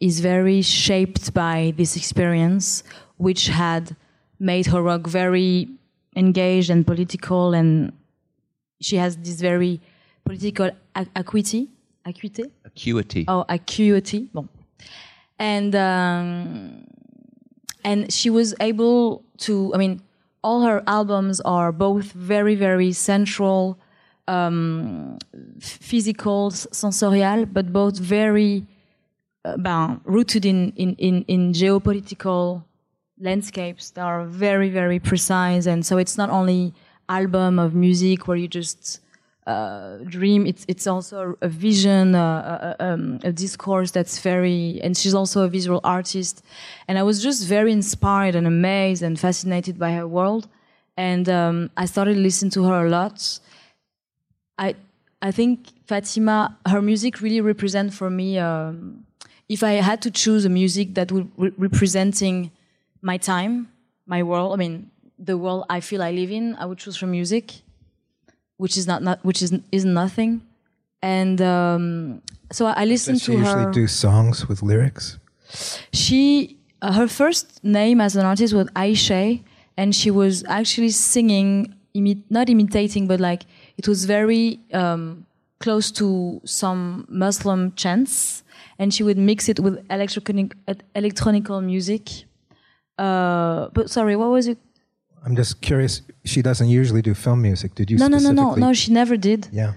is 0.00 0.20
very 0.20 0.62
shaped 0.62 1.34
by 1.34 1.74
this 1.76 1.96
experience, 1.96 2.82
which 3.18 3.48
had 3.48 3.94
made 4.40 4.64
her 4.72 4.82
work 4.82 5.06
very 5.06 5.68
engaged 6.16 6.70
and 6.70 6.86
political, 6.86 7.52
and 7.52 7.92
she 8.80 8.96
has 8.96 9.18
this 9.18 9.38
very 9.42 9.82
political 10.24 10.70
acuity, 11.14 11.68
acuity, 12.06 12.44
Acuity. 12.64 13.26
oh 13.28 13.44
acuity. 13.50 14.30
Bon 14.32 14.48
and 15.42 15.74
um, 15.74 16.86
and 17.84 18.12
she 18.12 18.30
was 18.30 18.54
able 18.60 19.24
to. 19.38 19.74
I 19.74 19.76
mean, 19.76 20.00
all 20.44 20.62
her 20.62 20.82
albums 20.86 21.40
are 21.40 21.72
both 21.72 22.12
very, 22.12 22.54
very 22.54 22.92
central, 22.92 23.76
um, 24.28 25.18
physical, 25.60 26.52
sensorial, 26.52 27.46
but 27.46 27.72
both 27.72 27.98
very 27.98 28.64
uh, 29.44 29.56
ben, 29.56 30.00
rooted 30.04 30.44
in, 30.44 30.72
in, 30.76 30.94
in, 30.96 31.24
in 31.26 31.52
geopolitical 31.52 32.62
landscapes 33.20 33.90
that 33.90 34.04
are 34.04 34.24
very, 34.24 34.70
very 34.70 35.00
precise. 35.00 35.66
And 35.66 35.84
so 35.84 35.98
it's 35.98 36.16
not 36.16 36.30
only 36.30 36.72
album 37.08 37.58
of 37.58 37.74
music 37.74 38.28
where 38.28 38.36
you 38.36 38.46
just 38.46 39.00
uh, 39.46 39.96
dream. 40.04 40.46
It's 40.46 40.64
it's 40.68 40.86
also 40.86 41.36
a 41.40 41.48
vision, 41.48 42.14
uh, 42.14 42.76
a, 42.78 42.84
um, 42.84 43.18
a 43.24 43.32
discourse 43.32 43.90
that's 43.90 44.18
very. 44.20 44.80
And 44.82 44.96
she's 44.96 45.14
also 45.14 45.42
a 45.42 45.48
visual 45.48 45.80
artist, 45.84 46.44
and 46.88 46.98
I 46.98 47.02
was 47.02 47.22
just 47.22 47.46
very 47.46 47.72
inspired 47.72 48.34
and 48.34 48.46
amazed 48.46 49.02
and 49.02 49.18
fascinated 49.18 49.78
by 49.78 49.92
her 49.92 50.06
world, 50.06 50.48
and 50.96 51.28
um, 51.28 51.70
I 51.76 51.86
started 51.86 52.16
listening 52.16 52.50
to 52.52 52.64
her 52.64 52.86
a 52.86 52.90
lot. 52.90 53.40
I 54.58 54.74
I 55.20 55.32
think 55.32 55.68
Fatima, 55.86 56.56
her 56.66 56.82
music 56.82 57.20
really 57.20 57.40
represent 57.40 57.92
for 57.92 58.10
me. 58.10 58.38
Um, 58.38 59.04
if 59.48 59.62
I 59.62 59.72
had 59.72 60.00
to 60.02 60.10
choose 60.10 60.44
a 60.44 60.48
music 60.48 60.94
that 60.94 61.12
would 61.12 61.30
re- 61.36 61.52
representing 61.58 62.50
my 63.02 63.18
time, 63.18 63.68
my 64.06 64.22
world. 64.22 64.52
I 64.52 64.56
mean, 64.56 64.90
the 65.18 65.36
world 65.36 65.66
I 65.68 65.80
feel 65.80 66.02
I 66.02 66.12
live 66.12 66.30
in. 66.30 66.54
I 66.56 66.66
would 66.66 66.78
choose 66.78 66.98
her 67.00 67.06
music 67.06 67.61
which 68.56 68.76
is 68.76 68.86
not, 68.86 69.02
not 69.02 69.24
which 69.24 69.42
is 69.42 69.52
is 69.70 69.84
nothing. 69.84 70.42
And 71.02 71.40
um, 71.40 72.22
so 72.52 72.66
I 72.66 72.84
listened 72.84 73.18
Does 73.18 73.24
she 73.26 73.32
to 73.32 73.38
usually 73.38 73.64
her. 73.64 73.72
do 73.72 73.86
songs 73.86 74.46
with 74.48 74.62
lyrics? 74.62 75.18
She 75.92 76.56
uh, 76.80 76.92
her 76.92 77.08
first 77.08 77.62
name 77.64 78.00
as 78.00 78.16
an 78.16 78.24
artist 78.24 78.54
was 78.54 78.66
Ayshay, 78.76 79.42
and 79.76 79.94
she 79.94 80.10
was 80.10 80.44
actually 80.48 80.90
singing, 80.90 81.74
imi- 81.94 82.22
not 82.30 82.48
imitating, 82.48 83.06
but 83.06 83.20
like 83.20 83.42
it 83.76 83.88
was 83.88 84.04
very 84.04 84.60
um, 84.72 85.26
close 85.58 85.90
to 85.92 86.40
some 86.44 87.06
Muslim 87.08 87.72
chants, 87.72 88.42
and 88.78 88.94
she 88.94 89.02
would 89.02 89.18
mix 89.18 89.48
it 89.48 89.58
with 89.60 89.84
electronic 89.90 90.54
electronical 90.94 91.60
music. 91.60 92.24
Uh, 92.98 93.68
but 93.72 93.90
sorry, 93.90 94.14
what 94.16 94.30
was 94.30 94.46
it? 94.46 94.58
I'm 95.24 95.36
just 95.36 95.60
curious. 95.60 96.02
She 96.24 96.42
doesn't 96.42 96.68
usually 96.68 97.02
do 97.02 97.14
film 97.14 97.42
music. 97.42 97.74
Did 97.74 97.90
you? 97.90 97.98
No, 97.98 98.08
no, 98.08 98.18
no, 98.18 98.32
no, 98.32 98.54
no. 98.54 98.72
She 98.72 98.92
never 98.92 99.16
did. 99.16 99.48
Yeah. 99.52 99.74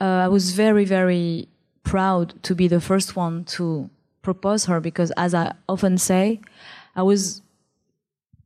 uh, 0.00 0.04
I 0.04 0.28
was 0.28 0.52
very, 0.52 0.84
very 0.84 1.48
proud 1.84 2.34
to 2.44 2.54
be 2.54 2.68
the 2.68 2.80
first 2.80 3.16
one 3.16 3.44
to 3.44 3.90
propose 4.22 4.64
her 4.66 4.80
because, 4.80 5.10
as 5.16 5.34
I 5.34 5.52
often 5.68 5.98
say, 5.98 6.40
I 6.94 7.02
was 7.02 7.42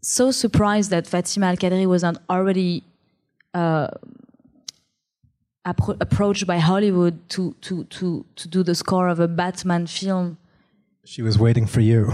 so 0.03 0.31
surprised 0.31 0.91
that 0.91 1.07
Fatima 1.07 1.47
Al 1.47 1.57
Qadiri 1.57 1.87
was 1.87 2.03
not 2.03 2.17
already 2.29 2.83
uh, 3.55 3.89
appro- 5.67 5.97
approached 6.01 6.47
by 6.47 6.59
Hollywood 6.59 7.29
to, 7.31 7.55
to, 7.63 7.85
to, 7.85 8.25
to 8.37 8.49
do 8.49 8.63
the 8.63 8.75
score 8.75 9.09
of 9.09 9.21
a 9.21 9.29
Batman 9.29 9.87
film. 9.87 10.39
She 11.05 11.23
was 11.23 11.39
waiting 11.39 11.67
for 11.67 11.81
you. 11.81 12.13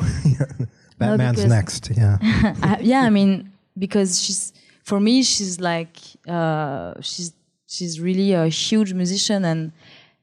Batman's 0.98 1.36
because- 1.38 1.50
next. 1.50 1.90
Yeah. 1.96 2.18
I, 2.22 2.78
yeah, 2.80 3.00
I 3.02 3.10
mean, 3.10 3.52
because 3.78 4.20
she's 4.22 4.52
for 4.82 5.00
me, 5.00 5.22
she's 5.22 5.60
like 5.60 5.98
uh, 6.28 6.94
she's 7.00 7.32
she's 7.66 8.00
really 8.00 8.32
a 8.32 8.48
huge 8.48 8.92
musician, 8.92 9.44
and 9.44 9.72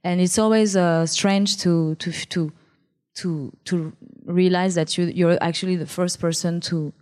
and 0.03 0.21
it's 0.21 0.39
always 0.39 0.75
uh, 0.75 1.05
strange 1.05 1.57
to 1.57 1.95
to 1.95 2.11
to 2.11 2.51
to 3.15 3.51
to 3.65 3.93
realize 4.25 4.75
that 4.75 4.97
you 4.97 5.05
you're 5.05 5.37
actually 5.41 5.75
the 5.75 5.85
first 5.85 6.19
person 6.19 6.59
to. 6.61 6.93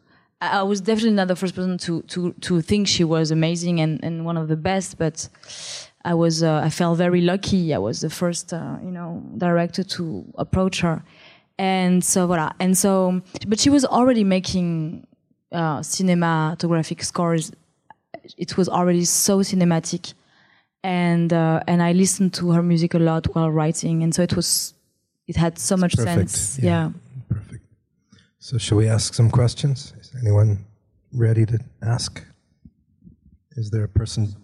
I 0.44 0.64
was 0.64 0.82
definitely 0.82 1.12
not 1.12 1.28
the 1.28 1.36
first 1.36 1.54
person 1.54 1.78
to 1.78 2.02
to 2.04 2.34
to 2.34 2.62
think 2.62 2.88
she 2.88 3.04
was 3.04 3.30
amazing 3.30 3.80
and 3.80 4.04
and 4.04 4.26
one 4.26 4.38
of 4.38 4.48
the 4.48 4.58
best, 4.58 4.98
but 4.98 5.30
I 6.04 6.16
was 6.16 6.42
uh, 6.42 6.62
I 6.66 6.70
felt 6.72 6.98
very 6.98 7.22
lucky. 7.22 7.76
I 7.76 7.78
was 7.78 8.02
the 8.02 8.10
first 8.10 8.52
uh, 8.52 8.78
you 8.84 8.92
know 8.92 9.24
director 9.38 9.84
to 9.84 10.26
approach 10.40 10.82
her, 10.82 11.04
and 11.60 12.04
so 12.04 12.28
voilà. 12.28 12.54
And 12.60 12.76
so, 12.76 13.22
but 13.48 13.60
she 13.60 13.70
was 13.70 13.86
already 13.86 14.24
making 14.24 15.06
uh, 15.52 15.80
cinematographic 15.80 17.04
scores. 17.04 17.52
It 18.38 18.58
was 18.58 18.70
already 18.70 19.06
so 19.06 19.40
cinematic, 19.40 20.14
and 20.84 21.32
uh, 21.34 21.64
and 21.68 21.82
I 21.82 21.92
listened 21.94 22.34
to 22.36 22.52
her 22.52 22.64
music 22.64 22.94
a 22.94 23.00
lot 23.00 23.26
while 23.36 23.52
writing, 23.52 24.04
and 24.04 24.14
so 24.14 24.22
it 24.22 24.36
was 24.36 24.74
it 25.28 25.36
had 25.36 25.58
so 25.58 25.78
much 25.78 25.96
perfect, 25.96 26.30
sense. 26.30 26.60
yeah. 26.60 26.70
yeah. 26.70 26.92
Perfect. 27.30 27.66
So, 28.40 28.58
shall 28.58 28.78
we 28.78 28.88
ask 28.88 29.14
some 29.14 29.30
questions? 29.30 29.94
Is 30.00 30.12
anyone 30.22 30.66
ready 31.14 31.46
to 31.46 31.60
ask? 31.82 32.24
Is 33.56 33.70
there 33.70 33.84
a 33.84 33.90
person? 33.90 34.36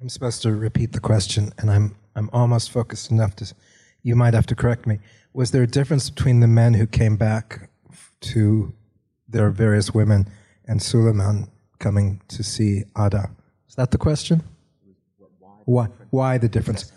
I'm 0.00 0.08
supposed 0.08 0.42
to 0.42 0.52
repeat 0.52 0.92
the 0.92 1.00
question, 1.00 1.52
and 1.58 1.70
I'm 1.70 1.96
I'm 2.14 2.30
almost 2.32 2.70
focused 2.70 3.10
enough 3.10 3.36
to. 3.36 3.54
You 4.02 4.16
might 4.16 4.34
have 4.34 4.46
to 4.46 4.54
correct 4.54 4.86
me. 4.86 4.98
Was 5.32 5.50
there 5.50 5.62
a 5.62 5.66
difference 5.66 6.08
between 6.10 6.40
the 6.40 6.46
men 6.46 6.74
who 6.74 6.86
came 6.86 7.16
back 7.16 7.68
f- 7.90 8.12
to 9.30 9.46
are 9.46 9.50
various 9.50 9.94
women 9.94 10.26
and 10.66 10.82
Suleiman 10.82 11.48
coming 11.78 12.20
to 12.28 12.42
see 12.42 12.84
Ada? 12.98 13.30
Is 13.68 13.74
that 13.76 13.90
the 13.90 13.98
question? 13.98 14.42
Why? 15.64 15.86
Why 16.10 16.38
the 16.38 16.48
difference? 16.48 16.92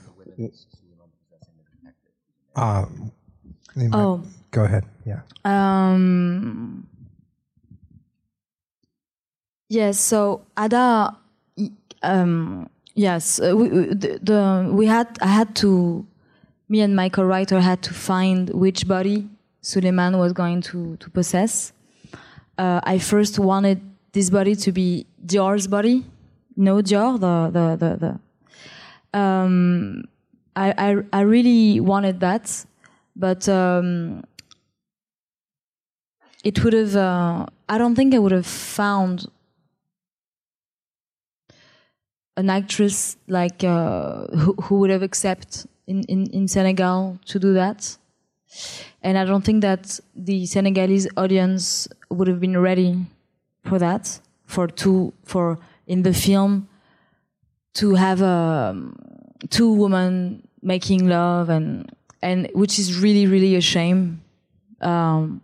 Might- 3.75 3.93
Oh. 3.93 4.21
go 4.51 4.63
ahead. 4.63 4.85
Yeah. 5.05 5.21
Um, 5.45 6.87
yes, 9.69 9.99
so 9.99 10.41
Ada, 10.57 11.17
um, 12.03 12.69
yes, 12.95 13.39
uh, 13.39 13.55
we, 13.55 13.69
we- 13.69 13.93
the, 13.93 14.19
the, 14.21 14.69
we 14.71 14.85
had, 14.85 15.17
I 15.21 15.27
had 15.27 15.55
to, 15.57 16.05
me 16.69 16.81
and 16.81 16.95
my 16.95 17.09
co-writer 17.09 17.59
had 17.59 17.81
to 17.83 17.93
find 17.93 18.49
which 18.51 18.87
body 18.87 19.27
Suleiman 19.61 20.17
was 20.17 20.33
going 20.33 20.61
to, 20.61 20.95
to 20.97 21.09
possess. 21.09 21.73
Uh, 22.57 22.81
I 22.83 22.99
first 22.99 23.39
wanted 23.39 23.81
this 24.11 24.29
body 24.29 24.55
to 24.55 24.71
be 24.71 25.05
Dior's 25.25 25.67
body. 25.67 26.05
No 26.55 26.77
Dior, 26.77 27.19
the, 27.19 27.49
the, 27.51 27.75
the, 27.75 27.97
the 27.97 29.19
um, 29.19 30.03
I, 30.55 30.73
I, 30.77 30.97
I 31.11 31.21
really 31.21 31.79
wanted 31.79 32.19
that, 32.19 32.65
but 33.15 33.49
um, 33.49 34.23
it 36.43 36.63
would 36.63 36.73
have 36.73 36.95
uh, 36.95 37.45
i 37.69 37.77
don't 37.77 37.95
think 37.95 38.13
i 38.13 38.19
would 38.19 38.31
have 38.31 38.45
found 38.45 39.25
an 42.35 42.49
actress 42.49 43.15
like 43.27 43.63
uh, 43.63 44.25
who, 44.27 44.53
who 44.63 44.79
would 44.79 44.89
have 44.89 45.03
accepted 45.03 45.69
in, 45.87 46.01
in, 46.03 46.25
in 46.31 46.47
senegal 46.47 47.19
to 47.25 47.39
do 47.39 47.53
that 47.53 47.97
and 49.03 49.17
i 49.17 49.25
don't 49.25 49.43
think 49.43 49.61
that 49.61 49.99
the 50.15 50.45
senegalese 50.45 51.07
audience 51.17 51.87
would 52.09 52.27
have 52.27 52.39
been 52.39 52.57
ready 52.57 52.97
for 53.63 53.77
that 53.79 54.19
for 54.45 54.67
two 54.67 55.13
for 55.23 55.59
in 55.87 56.03
the 56.03 56.13
film 56.13 56.67
to 57.73 57.95
have 57.95 58.21
um, 58.21 58.95
two 59.49 59.71
women 59.71 60.47
making 60.61 61.07
love 61.07 61.49
and 61.49 61.91
and 62.21 62.49
which 62.53 62.79
is 62.79 62.99
really 62.99 63.25
really 63.27 63.55
a 63.55 63.61
shame 63.61 64.21
um, 64.81 65.41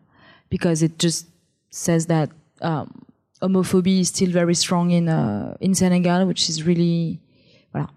because 0.49 0.83
it 0.83 0.99
just 0.99 1.27
says 1.69 2.07
that 2.07 2.29
um, 2.61 3.05
homophobia 3.41 4.01
is 4.01 4.09
still 4.09 4.29
very 4.29 4.55
strong 4.55 4.91
in 4.91 5.07
uh, 5.07 5.55
in 5.59 5.73
Senegal, 5.75 6.25
which 6.25 6.49
is 6.49 6.63
really 6.63 7.19
voilà. 7.73 7.89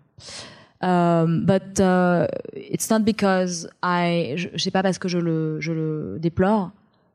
Um, 0.82 1.46
but 1.46 1.78
uh, 1.78 2.26
it's 2.54 2.90
not 2.90 3.04
because 3.04 3.68
I, 3.84 4.34
je, 4.36 4.48
c'est 4.56 4.72
pas 4.72 4.82
parce 4.82 4.98
que 4.98 5.08
je 5.08 5.18
le, 5.18 5.60
je 5.60 5.72
le 5.72 6.18
déplore. 6.20 6.72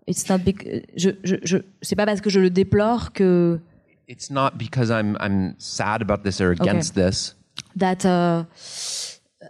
It's 0.08 0.30
not 0.30 0.40
bec- 0.46 0.86
je, 0.96 1.10
je, 1.24 1.36
je, 1.44 1.58
c'est 1.82 1.98
pas 1.98 2.06
parce 2.06 2.22
que 2.22 2.30
je 2.30 2.40
le 2.40 2.50
déplore 2.50 3.12
que 3.12 3.60
It's 4.08 4.30
not 4.32 4.52
because 4.58 4.90
I'm 4.90 5.18
I'm 5.20 5.54
sad 5.58 6.02
about 6.02 6.24
this 6.24 6.40
or 6.40 6.52
against 6.52 6.96
this. 6.96 7.36
that 7.76 8.06
uh, 8.06 8.46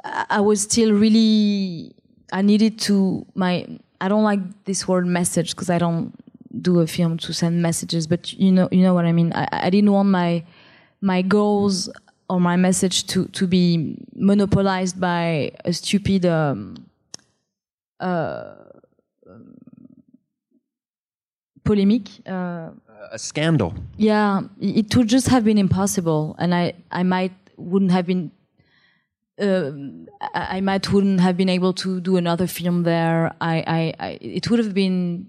I 0.04 0.26
I 0.32 0.42
was 0.42 0.62
still 0.62 0.94
really 0.94 1.94
I 2.34 2.42
needed 2.42 2.80
to 2.88 3.24
my 3.36 3.68
I 4.02 4.08
don't 4.10 4.24
like 4.24 4.40
this 4.66 4.88
word 4.88 5.06
message 5.06 5.52
because 5.52 5.70
I 5.70 5.78
don't 5.78 6.12
do 6.60 6.80
a 6.80 6.88
film 6.88 7.18
to 7.20 7.34
send 7.34 7.62
messages 7.62 8.08
but 8.08 8.34
you 8.34 8.52
know 8.52 8.68
you 8.72 8.82
know 8.82 8.96
what 8.96 9.06
I 9.06 9.12
mean 9.12 9.32
I, 9.36 9.48
I 9.52 9.70
didn't 9.70 9.92
want 9.92 10.10
my 10.10 10.44
my 11.02 11.22
goals 11.22 11.90
or 12.30 12.40
my 12.40 12.56
message 12.58 13.06
to 13.08 13.26
to 13.28 13.48
be 13.48 13.96
monopolized 14.16 15.00
by 15.00 15.52
a 15.66 15.72
stupid 15.74 16.26
um, 16.26 16.76
uh, 18.00 18.56
polemique 21.64 22.22
uh, 22.28 22.72
A 23.12 23.18
scandal. 23.20 23.74
yeah 23.98 24.42
it 24.60 24.96
would 24.96 25.08
just 25.10 25.28
have 25.30 25.44
been 25.44 25.58
impossible 25.58 26.36
and 26.40 26.54
i 26.54 26.74
i 26.92 27.04
might 27.04 27.34
wouldn't 27.58 27.92
have 27.92 28.06
been 28.06 28.32
uh, 29.40 29.72
I, 30.34 30.58
I 30.58 30.62
might 30.62 30.92
wouldn't 30.92 31.20
have 31.22 31.36
been 31.38 31.50
able 31.50 31.74
to 31.84 32.00
do 32.02 32.18
another 32.18 32.48
film 32.48 32.84
there 32.84 33.34
i 33.42 33.56
i, 33.78 33.94
I 34.08 34.10
it 34.22 34.50
would 34.50 34.60
have 34.60 34.74
been 34.74 35.28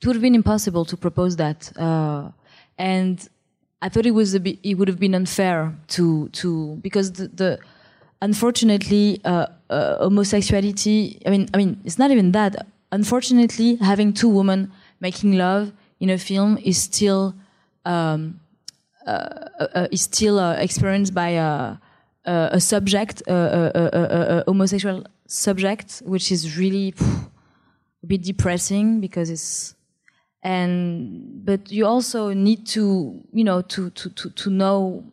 it 0.00 0.06
would 0.06 0.16
have 0.16 0.22
been 0.22 0.34
impossible 0.34 0.84
to 0.86 0.96
propose 0.96 1.36
that 1.36 1.72
uh, 1.78 2.30
and 2.78 3.28
i 3.82 3.88
thought 3.88 4.06
it 4.06 4.12
was 4.12 4.38
bit 4.38 4.58
it 4.62 4.74
would 4.74 4.88
have 4.88 4.98
been 4.98 5.14
unfair 5.14 5.74
to 5.88 6.28
to 6.28 6.76
because 6.82 7.12
the, 7.12 7.28
the 7.28 7.58
unfortunately 8.22 9.20
uh, 9.24 9.46
uh, 9.70 9.96
homosexuality 9.98 11.20
i 11.26 11.30
mean 11.30 11.48
i 11.54 11.56
mean 11.56 11.80
it's 11.84 11.98
not 11.98 12.10
even 12.10 12.32
that. 12.32 12.66
Unfortunately 12.92 13.76
having 13.76 14.12
two 14.12 14.28
women 14.28 14.72
making 14.98 15.38
love 15.38 15.72
in 16.00 16.10
a 16.10 16.18
film 16.18 16.58
is 16.58 16.76
still 16.82 17.34
um, 17.84 18.40
uh, 19.06 19.48
uh, 19.74 19.88
is 19.90 20.02
still 20.02 20.38
uh, 20.38 20.52
experienced 20.54 21.14
by 21.14 21.30
a, 21.30 21.78
a, 22.26 22.60
subject, 22.60 23.22
a, 23.26 23.32
a, 23.32 24.38
a 24.38 24.44
homosexual 24.46 25.04
subject, 25.26 26.02
which 26.04 26.30
is 26.30 26.58
really 26.58 26.90
phew, 26.90 27.30
a 28.02 28.06
bit 28.06 28.22
depressing 28.22 29.00
because 29.00 29.30
it's 29.30 29.74
and 30.42 31.44
but 31.44 31.70
you 31.70 31.86
also 31.86 32.32
need 32.32 32.66
to 32.66 33.22
you 33.32 33.44
know 33.44 33.60
to 33.62 33.90
to 33.90 34.10
to, 34.10 34.30
to 34.30 34.50
know 34.50 35.04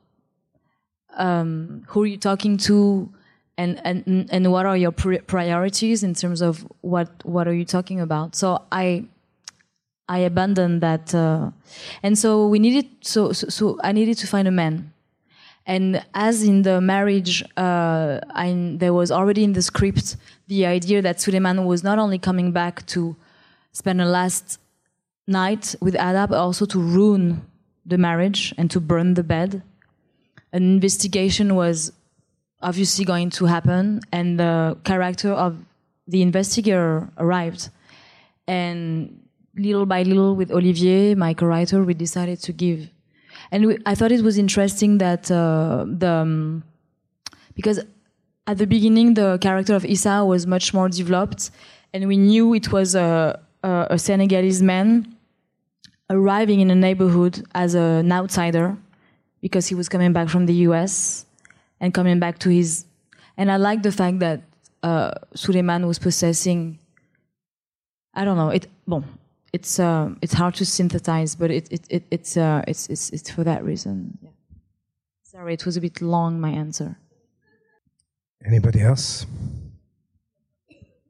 um, 1.18 1.84
who 1.88 2.04
are 2.04 2.08
you 2.08 2.18
talking 2.18 2.58
to 2.58 3.10
and 3.58 3.82
and 3.84 4.30
and 4.32 4.52
what 4.52 4.66
are 4.66 4.78
your 4.78 4.92
priorities 4.92 6.04
in 6.04 6.14
terms 6.14 6.42
of 6.42 6.66
what 6.82 7.10
what 7.26 7.48
are 7.48 7.54
you 7.54 7.66
talking 7.66 8.00
about 8.00 8.36
so 8.36 8.62
i 8.72 9.04
I 10.10 10.20
abandoned 10.20 10.82
that, 10.82 11.14
uh, 11.14 11.52
and 12.02 12.18
so 12.18 12.48
we 12.48 12.60
needed. 12.60 12.88
So, 13.02 13.34
so, 13.34 13.50
so 13.50 13.78
I 13.84 13.92
needed 13.92 14.18
to 14.20 14.28
find 14.28 14.48
a 14.48 14.52
man, 14.52 14.94
and 15.66 16.04
as 16.14 16.44
in 16.44 16.62
the 16.62 16.80
marriage, 16.80 17.44
uh, 17.58 18.22
I, 18.30 18.76
there 18.78 18.94
was 18.94 19.12
already 19.12 19.44
in 19.44 19.52
the 19.52 19.62
script 19.62 20.16
the 20.48 20.66
idea 20.66 21.02
that 21.02 21.20
Suleiman 21.20 21.66
was 21.66 21.84
not 21.84 22.00
only 22.00 22.18
coming 22.18 22.54
back 22.54 22.86
to 22.88 23.18
spend 23.74 24.00
a 24.02 24.06
last 24.06 24.60
night 25.28 25.76
with 25.82 25.96
Ada, 25.96 26.28
but 26.30 26.38
also 26.38 26.66
to 26.66 26.80
ruin 26.80 27.46
the 27.86 27.98
marriage 27.98 28.54
and 28.58 28.72
to 28.72 28.80
burn 28.80 29.14
the 29.14 29.24
bed. 29.24 29.62
An 30.54 30.64
investigation 30.64 31.56
was 31.56 31.92
obviously 32.62 33.06
going 33.06 33.30
to 33.32 33.46
happen, 33.46 34.02
and 34.12 34.40
the 34.40 34.78
character 34.84 35.32
of 35.32 35.58
the 36.08 36.22
investigator 36.22 37.10
arrived, 37.18 37.70
and 38.48 39.22
little 39.56 39.86
by 39.86 40.04
little 40.04 40.36
with 40.36 40.52
Olivier, 40.52 41.16
my 41.16 41.34
co-writer, 41.34 41.84
we 41.84 41.94
decided 41.94 42.40
to 42.40 42.54
give. 42.54 42.90
And 43.52 43.66
we, 43.66 43.78
I 43.86 43.96
thought 43.96 44.12
it 44.12 44.24
was 44.24 44.38
interesting 44.38 45.00
that 45.00 45.30
uh, 45.30 45.86
the 45.88 46.10
um, 46.10 46.64
because 47.56 47.80
at 48.46 48.58
the 48.58 48.68
beginning 48.68 49.16
the 49.16 49.38
character 49.40 49.76
of 49.76 49.84
Issa 49.84 50.24
was 50.24 50.48
much 50.48 50.74
more 50.74 50.90
developed, 50.90 51.52
and 51.94 52.08
we 52.08 52.18
knew 52.18 52.54
it 52.54 52.72
was 52.72 52.96
a, 52.96 53.40
a, 53.64 53.88
a 53.92 54.00
Senegalese 54.00 54.62
man 54.62 55.17
arriving 56.10 56.60
in 56.60 56.72
a 56.72 56.76
neighborhood 56.76 57.46
as 57.54 57.74
an 57.76 58.12
outsider 58.12 58.78
because 59.42 59.68
he 59.68 59.76
was 59.76 59.90
coming 59.90 60.14
back 60.14 60.30
from 60.30 60.46
the 60.46 60.54
U.S. 60.68 61.26
and 61.80 61.94
coming 61.94 62.20
back 62.20 62.40
to 62.40 62.50
his. 62.50 62.86
And 63.38 63.52
I 63.52 63.58
like 63.58 63.84
the 63.84 63.92
fact 63.92 64.20
that 64.20 64.42
uh, 64.84 65.12
Suleiman 65.36 65.86
was 65.88 66.00
possessing. 66.00 66.80
I 68.14 68.26
don't 68.26 68.38
know. 68.38 68.50
It 68.50 68.68
bon, 68.88 69.06
it's 69.54 69.80
uh, 69.80 70.10
it's 70.22 70.34
hard 70.34 70.56
to 70.56 70.66
synthesize, 70.66 71.36
but 71.36 71.52
it, 71.52 71.68
it, 71.72 71.82
it 71.90 72.04
it's 72.10 72.38
uh, 72.38 72.64
it's 72.68 72.88
it's 72.90 73.10
it's 73.12 73.30
for 73.30 73.44
that 73.44 73.64
reason. 73.64 74.18
Yeah. 74.22 74.30
Sorry, 75.24 75.54
it 75.54 75.66
was 75.66 75.78
a 75.78 75.82
bit 75.82 76.02
long 76.02 76.40
my 76.40 76.50
answer. 76.50 76.98
Anybody 78.46 78.82
else? 78.82 79.26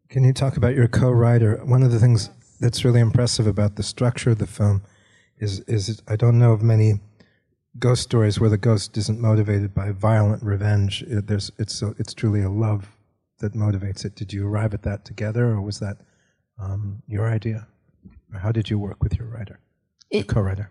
Can 0.09 0.23
you 0.23 0.33
talk 0.33 0.57
about 0.57 0.73
your 0.73 0.87
co-writer? 0.87 1.61
One 1.65 1.83
of 1.83 1.91
the 1.91 1.99
things 1.99 2.29
that's 2.59 2.83
really 2.85 2.99
impressive 2.99 3.47
about 3.47 3.75
the 3.75 3.83
structure 3.83 4.31
of 4.31 4.37
the 4.39 4.47
film 4.47 4.81
is 5.39 5.59
is 5.61 6.01
I 6.07 6.15
don't 6.15 6.39
know 6.39 6.51
of 6.53 6.61
many 6.61 6.99
ghost 7.79 8.01
stories 8.03 8.39
where 8.39 8.49
the 8.49 8.57
ghost 8.57 8.97
isn't 8.97 9.19
motivated 9.19 9.73
by 9.73 9.91
violent 9.91 10.41
revenge. 10.43 11.03
It, 11.03 11.27
there's 11.27 11.51
it's 11.59 11.81
a, 11.81 11.93
it's 11.99 12.13
truly 12.13 12.41
a 12.41 12.49
love 12.49 12.95
that 13.39 13.53
motivates 13.53 14.03
it. 14.05 14.15
Did 14.15 14.33
you 14.33 14.47
arrive 14.47 14.73
at 14.73 14.81
that 14.83 15.05
together, 15.05 15.45
or 15.45 15.61
was 15.61 15.79
that 15.79 15.97
um, 16.59 17.01
your 17.07 17.27
idea? 17.27 17.67
Or 18.33 18.39
how 18.39 18.51
did 18.51 18.69
you 18.69 18.79
work 18.79 19.03
with 19.03 19.17
your 19.19 19.27
writer, 19.27 19.59
It- 20.09 20.25
your 20.25 20.25
co-writer? 20.25 20.69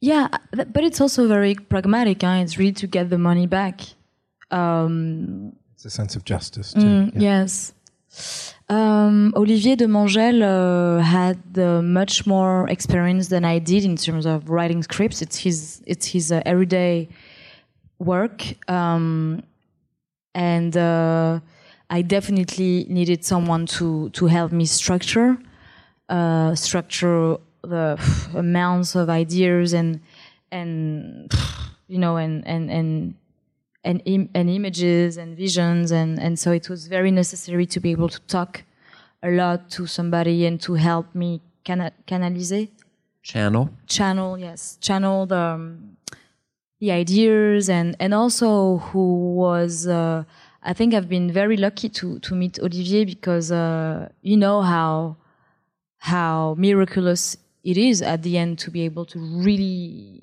Yeah, 0.00 0.28
th- 0.54 0.68
but 0.74 0.84
it's 0.84 1.00
also 1.00 1.26
very 1.26 1.54
pragmatic. 1.54 2.20
Huh? 2.20 2.40
It's 2.42 2.58
really 2.58 2.72
to 2.74 2.86
get 2.86 3.08
the 3.08 3.16
money 3.18 3.46
back. 3.46 3.80
Um, 4.50 5.52
It's 5.74 5.86
a 5.86 5.90
sense 5.90 6.16
of 6.16 6.24
justice. 6.24 6.74
Too. 6.74 6.80
Mm, 6.80 7.14
yeah. 7.14 7.20
Yes. 7.20 7.72
Um, 8.68 9.32
Olivier 9.36 9.76
Demangel 9.76 10.42
uh, 10.42 11.00
had 11.00 11.38
uh, 11.56 11.80
much 11.82 12.26
more 12.26 12.68
experience 12.68 13.28
than 13.28 13.44
I 13.44 13.60
did 13.60 13.84
in 13.84 13.96
terms 13.96 14.26
of 14.26 14.50
writing 14.50 14.82
scripts. 14.82 15.22
It's 15.22 15.38
his 15.38 15.82
it's 15.86 16.06
his 16.06 16.32
uh, 16.32 16.42
everyday 16.44 17.08
work, 18.00 18.42
um, 18.68 19.44
and 20.34 20.76
uh, 20.76 21.38
I 21.90 22.02
definitely 22.02 22.86
needed 22.88 23.24
someone 23.24 23.66
to 23.78 24.10
to 24.10 24.26
help 24.26 24.50
me 24.50 24.66
structure 24.66 25.38
uh, 26.08 26.54
structure 26.56 27.36
the 27.62 27.98
amounts 28.34 28.96
of 28.96 29.08
ideas 29.08 29.74
and 29.74 30.00
and 30.50 31.32
you 31.86 31.98
know 31.98 32.16
and 32.16 32.46
and 32.46 32.70
and 32.70 33.14
and, 33.88 34.02
Im- 34.04 34.30
and 34.38 34.46
images 34.50 35.16
and 35.16 35.36
visions 35.44 35.92
and, 36.00 36.18
and 36.24 36.38
so 36.42 36.48
it 36.52 36.68
was 36.68 36.80
very 36.96 37.10
necessary 37.22 37.66
to 37.74 37.78
be 37.84 37.90
able 37.96 38.10
to 38.16 38.20
talk 38.36 38.52
a 39.22 39.30
lot 39.30 39.70
to 39.76 39.86
somebody 39.86 40.44
and 40.48 40.60
to 40.66 40.74
help 40.74 41.06
me 41.14 41.40
cana- 41.64 41.92
canalize 42.10 42.68
Channel. 43.22 43.64
channel 43.96 44.30
yes 44.46 44.60
channel 44.86 45.26
the 45.26 45.36
um, 45.54 45.96
the 46.80 46.90
ideas 46.92 47.68
and 47.78 47.88
and 47.98 48.12
also 48.14 48.78
who 48.86 49.04
was 49.44 49.72
uh, 49.86 50.22
I 50.62 50.72
think 50.78 50.94
I've 50.94 51.08
been 51.08 51.28
very 51.42 51.56
lucky 51.56 51.88
to 51.98 52.18
to 52.26 52.34
meet 52.34 52.58
Olivier 52.66 53.04
because 53.04 53.50
uh, 53.50 54.08
you 54.30 54.36
know 54.44 54.58
how 54.62 55.16
how 56.12 56.54
miraculous 56.58 57.36
it 57.64 57.76
is 57.76 58.02
at 58.02 58.22
the 58.22 58.38
end 58.42 58.58
to 58.64 58.70
be 58.70 58.82
able 58.82 59.04
to 59.06 59.18
really 59.18 60.22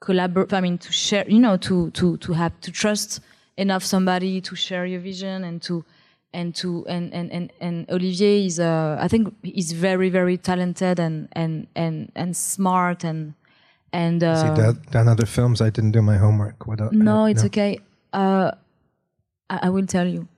collaborate 0.00 0.52
i 0.52 0.60
mean 0.60 0.78
to 0.78 0.92
share 0.92 1.24
you 1.28 1.38
know 1.38 1.56
to 1.56 1.90
to 1.90 2.16
to 2.18 2.32
have 2.32 2.52
to 2.60 2.70
trust 2.72 3.20
enough 3.56 3.84
somebody 3.84 4.40
to 4.40 4.56
share 4.56 4.86
your 4.86 5.00
vision 5.00 5.44
and 5.44 5.62
to 5.62 5.84
and 6.32 6.54
to 6.54 6.86
and 6.86 7.12
and 7.12 7.30
and, 7.32 7.52
and 7.60 7.90
olivier 7.90 8.46
is 8.46 8.58
uh 8.58 8.96
i 9.00 9.08
think 9.08 9.34
he's 9.42 9.72
very 9.72 10.08
very 10.08 10.36
talented 10.38 10.98
and 10.98 11.28
and 11.32 11.66
and 11.74 12.10
and 12.14 12.36
smart 12.36 13.04
and 13.04 13.34
and 13.92 14.22
uh, 14.22 14.54
done, 14.54 14.82
done 14.90 15.08
other 15.08 15.26
films? 15.26 15.60
I 15.60 15.70
didn't 15.70 15.92
do 15.92 16.02
my 16.02 16.16
homework. 16.16 16.66
What? 16.66 16.80
el- 16.80 16.92
no, 16.92 17.22
uh, 17.22 17.26
it's 17.26 17.44
okay. 17.44 17.80
Uh, 18.12 18.52
I, 19.48 19.60
I 19.62 19.68
will 19.70 19.86
tell 19.86 20.06
you, 20.06 20.28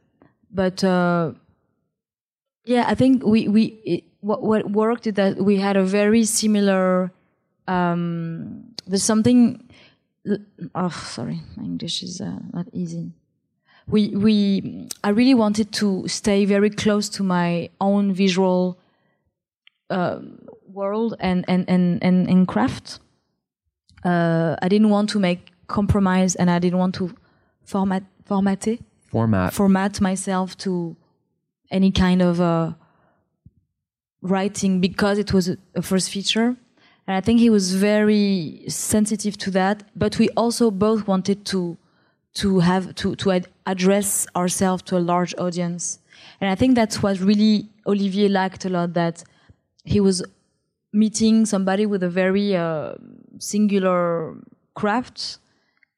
but 0.50 0.82
uh, 0.82 1.32
yeah, 2.64 2.84
I 2.86 2.94
think 2.94 3.24
we 3.24 3.48
we 3.48 3.64
it, 3.84 4.04
what 4.20 4.42
what 4.42 4.70
worked 4.70 5.06
is 5.06 5.14
that 5.14 5.36
we 5.36 5.56
had 5.58 5.76
a 5.76 5.84
very 5.84 6.24
similar. 6.24 7.12
Um, 7.66 8.74
there's 8.86 9.04
something. 9.04 9.68
Oh, 10.74 10.88
sorry, 10.88 11.40
my 11.56 11.64
English 11.64 12.02
is 12.02 12.20
uh, 12.20 12.38
not 12.52 12.66
easy. 12.72 13.12
We 13.88 14.10
we 14.10 14.88
I 15.02 15.08
really 15.10 15.34
wanted 15.34 15.72
to 15.72 16.06
stay 16.06 16.44
very 16.44 16.70
close 16.70 17.08
to 17.10 17.24
my 17.24 17.70
own 17.80 18.12
visual 18.12 18.78
uh, 19.90 20.20
world 20.68 21.16
and 21.18 21.44
and 21.48 21.64
and 21.68 22.02
and, 22.02 22.28
and 22.28 22.46
craft 22.46 23.00
uh, 24.04 24.56
I 24.60 24.68
didn't 24.68 24.90
want 24.90 25.10
to 25.10 25.20
make 25.20 25.52
compromise 25.66 26.34
and 26.34 26.50
I 26.50 26.58
didn't 26.58 26.78
want 26.78 26.94
to 26.96 27.14
format 27.64 28.02
Format. 29.10 29.52
format 29.52 30.00
myself 30.00 30.56
to 30.58 30.96
any 31.70 31.90
kind 31.90 32.22
of 32.22 32.40
uh, 32.40 32.72
writing 34.22 34.80
because 34.80 35.18
it 35.18 35.32
was 35.32 35.48
a, 35.48 35.56
a 35.74 35.82
first 35.82 36.10
feature. 36.10 36.56
And 37.06 37.16
I 37.16 37.20
think 37.20 37.40
he 37.40 37.50
was 37.50 37.74
very 37.74 38.64
sensitive 38.68 39.36
to 39.38 39.50
that. 39.52 39.84
But 39.96 40.18
we 40.18 40.28
also 40.30 40.70
both 40.70 41.06
wanted 41.06 41.44
to 41.46 41.76
to 42.34 42.60
have 42.60 42.94
to 42.96 43.14
to 43.16 43.30
ad- 43.32 43.48
address 43.66 44.26
ourselves 44.34 44.82
to 44.84 44.96
a 44.96 45.00
large 45.00 45.34
audience. 45.38 45.98
And 46.40 46.50
I 46.50 46.54
think 46.54 46.74
that's 46.74 47.02
what 47.02 47.18
really 47.20 47.68
Olivier 47.86 48.28
liked 48.28 48.64
a 48.64 48.68
lot. 48.68 48.94
That 48.94 49.24
he 49.84 50.00
was 50.00 50.22
meeting 50.92 51.46
somebody 51.46 51.86
with 51.86 52.02
a 52.02 52.08
very 52.08 52.54
uh, 52.56 52.94
singular 53.38 54.36
craft 54.74 55.38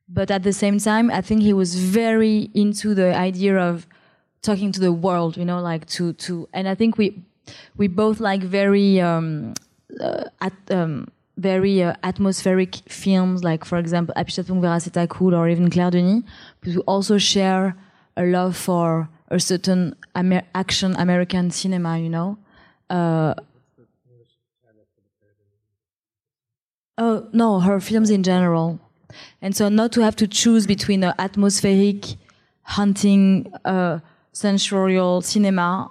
but 0.09 0.31
at 0.31 0.43
the 0.43 0.53
same 0.53 0.79
time 0.79 1.11
i 1.11 1.21
think 1.21 1.43
he 1.43 1.53
was 1.53 1.75
very 1.77 2.51
into 2.55 2.95
the 2.95 3.15
idea 3.17 3.57
of 3.57 3.87
talking 4.43 4.71
to 4.73 4.81
the 4.81 4.93
world 4.93 5.37
you 5.37 5.45
know 5.45 5.61
like 5.61 5.87
to 5.87 6.13
to 6.15 6.49
and 6.53 6.69
i 6.69 6.75
think 6.75 6.99
we 6.99 7.23
we 7.77 7.89
both 7.89 8.21
like 8.21 8.43
very 8.43 9.01
um 9.01 9.55
at 10.41 10.53
um 10.71 11.09
very 11.37 11.83
uh, 11.83 11.95
atmospheric 12.05 12.77
films 12.89 13.43
like 13.43 13.65
for 13.65 13.77
example 13.79 14.15
Apichatpong 14.17 14.61
Weerasethakul 14.61 15.37
or 15.37 15.49
even 15.49 15.69
Claire 15.69 15.91
Denis 15.91 16.23
but 16.61 16.75
we 16.75 16.79
also 16.83 17.19
share 17.19 17.77
a 18.17 18.25
love 18.25 18.57
for 18.57 19.09
a 19.29 19.41
certain 19.41 19.97
Amer- 20.17 20.45
action 20.55 20.95
American 20.97 21.51
cinema 21.51 21.99
you 21.99 22.09
know? 22.09 22.39
Uh, 22.89 23.35
Oh 26.97 27.29
no, 27.33 27.61
her 27.61 27.81
films 27.81 28.11
in 28.11 28.23
general, 28.23 28.79
and 29.43 29.57
so 29.57 29.69
not 29.69 29.91
to 29.93 30.01
have 30.03 30.15
to 30.17 30.29
choose 30.29 30.65
between 30.67 31.03
an 31.03 31.13
atmospheric, 31.19 32.15
hunting, 32.63 33.53
uh, 33.65 33.99
sensorial 34.33 35.21
cinema 35.21 35.91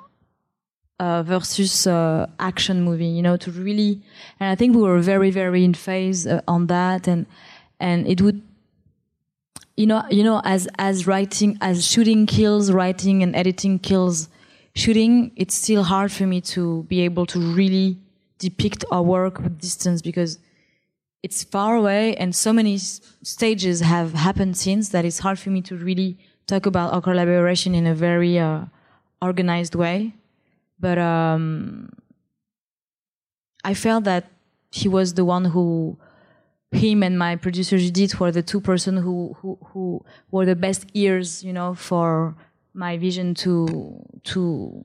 uh, 1.03 1.21
versus 1.23 1.85
uh, 1.85 2.27
action 2.39 2.81
movie. 2.81 3.11
You 3.17 3.21
know, 3.21 3.35
to 3.37 3.51
really, 3.51 4.01
and 4.39 4.49
I 4.49 4.55
think 4.55 4.75
we 4.75 4.81
were 4.81 4.99
very, 4.99 5.31
very 5.31 5.63
in 5.63 5.73
phase 5.73 6.25
uh, 6.25 6.41
on 6.47 6.67
that, 6.67 7.07
and 7.07 7.25
and 7.79 8.07
it 8.07 8.21
would, 8.21 8.41
you 9.75 9.85
know, 9.85 10.03
you 10.09 10.23
know, 10.23 10.41
as 10.45 10.67
as 10.77 11.05
writing, 11.05 11.57
as 11.61 11.85
shooting 11.91 12.25
kills 12.25 12.71
writing, 12.71 13.21
and 13.23 13.35
editing 13.35 13.79
kills 13.79 14.29
shooting. 14.75 15.31
It's 15.35 15.55
still 15.55 15.83
hard 15.83 16.11
for 16.11 16.25
me 16.25 16.39
to 16.55 16.83
be 16.83 17.01
able 17.01 17.25
to 17.33 17.39
really 17.39 17.97
depict 18.39 18.85
our 18.91 19.03
work 19.03 19.39
with 19.39 19.59
distance 19.59 20.01
because 20.01 20.39
it's 21.21 21.41
far 21.43 21.75
away 21.77 22.13
and 22.17 22.35
so 22.35 22.51
many 22.51 22.77
stages 22.77 23.79
have 23.79 24.11
happened 24.13 24.57
since 24.57 24.89
that 24.89 25.05
it's 25.05 25.19
hard 25.19 25.39
for 25.39 25.49
me 25.49 25.61
to 25.61 25.77
really 25.77 26.17
talk 26.47 26.65
about 26.65 26.91
our 26.91 27.01
collaboration 27.01 27.73
in 27.73 27.87
a 27.87 27.95
very 27.95 28.37
uh, 28.37 28.65
organized 29.21 29.75
way 29.75 30.13
but 30.79 30.97
um, 30.97 31.89
i 33.63 33.73
felt 33.73 34.03
that 34.03 34.31
he 34.71 34.87
was 34.87 35.13
the 35.13 35.25
one 35.25 35.45
who 35.45 35.97
him 36.71 37.03
and 37.03 37.17
my 37.19 37.35
producer 37.35 37.77
Judith 37.77 38.19
were 38.19 38.31
the 38.31 38.41
two 38.41 38.59
person 38.59 38.97
who, 38.97 39.35
who 39.39 39.57
who 39.67 40.03
were 40.31 40.45
the 40.45 40.55
best 40.55 40.87
ears 40.93 41.43
you 41.43 41.53
know 41.53 41.75
for 41.75 42.35
my 42.73 42.97
vision 42.97 43.35
to 43.35 44.03
to 44.23 44.83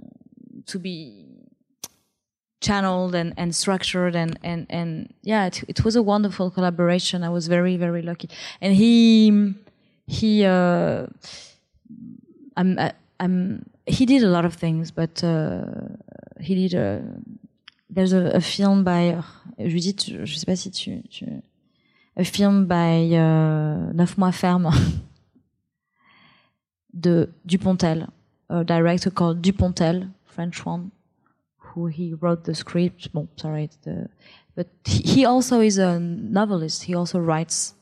to 0.67 0.79
be 0.79 1.25
channeled 2.61 3.15
and, 3.15 3.33
and 3.37 3.55
structured 3.55 4.17
and, 4.17 4.39
and, 4.43 4.67
and 4.69 5.15
yeah 5.23 5.47
it, 5.47 5.63
it 5.69 5.85
was 5.85 5.97
a 5.97 6.03
wonderful 6.03 6.51
collaboration. 6.51 7.23
I 7.23 7.31
was 7.31 7.47
very 7.49 7.77
very 7.77 8.03
lucky. 8.03 8.29
And 8.61 8.75
he 8.75 9.55
he 10.07 10.45
uh 10.45 11.07
i'm 12.57 12.79
i'm 13.21 13.71
he 13.89 14.07
did 14.07 14.23
a 14.23 14.29
lot 14.29 14.45
of 14.45 14.55
things 14.55 14.91
but 14.91 15.23
uh, 15.25 15.65
he 16.41 16.55
did 16.55 16.75
a, 16.75 17.03
there's 17.91 18.13
a, 18.13 18.31
a 18.35 18.41
film 18.41 18.85
by 18.85 19.11
uh, 19.11 19.23
Judith 19.59 20.05
je, 20.05 20.25
sais 20.27 20.45
pas 20.45 20.57
si 20.57 20.71
tu, 20.71 21.03
tu 21.11 21.27
a 22.17 22.25
film 22.25 22.67
by 22.67 23.15
uh, 23.15 23.93
Neuf 23.93 24.17
mois 24.19 24.33
ferme 24.33 24.71
de 26.93 27.29
Dupontel 27.45 28.09
a 28.49 28.65
director 28.65 29.11
called 29.11 29.43
Dupontel 29.43 30.09
French 30.27 30.65
one 30.65 30.91
who 31.79 31.87
he 31.87 32.15
wrote 32.15 32.45
the 32.45 32.55
script. 32.55 33.09
Well, 33.13 33.29
sorry, 33.37 33.71
the, 33.83 34.09
but 34.55 34.69
he 34.85 35.25
also 35.25 35.61
is 35.61 35.79
a 35.79 35.99
novelist. 36.01 36.85
He 36.85 36.95
also 36.95 37.19
writes. 37.19 37.75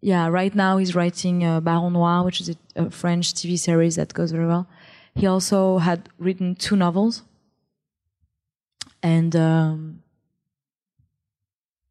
Yeah, 0.00 0.28
right 0.28 0.54
now 0.54 0.76
he's 0.76 0.94
writing 0.94 1.44
uh, 1.44 1.60
Baron 1.60 1.94
Noir, 1.94 2.24
which 2.24 2.40
is 2.40 2.50
a, 2.50 2.56
a 2.76 2.90
French 2.90 3.32
TV 3.34 3.58
series 3.58 3.96
that 3.96 4.14
goes 4.14 4.30
very 4.30 4.46
well. 4.46 4.68
He 5.14 5.26
also 5.26 5.78
had 5.78 6.08
written 6.18 6.54
two 6.54 6.76
novels, 6.76 7.22
and 9.02 9.34
um, 9.34 10.02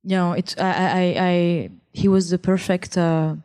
you 0.03 0.15
know, 0.15 0.33
it. 0.33 0.55
I, 0.59 0.71
I, 0.71 1.15
I, 1.19 1.69
he 1.91 2.07
was 2.07 2.29
the 2.29 2.37
perfect. 2.37 2.97
Uh, 2.97 3.35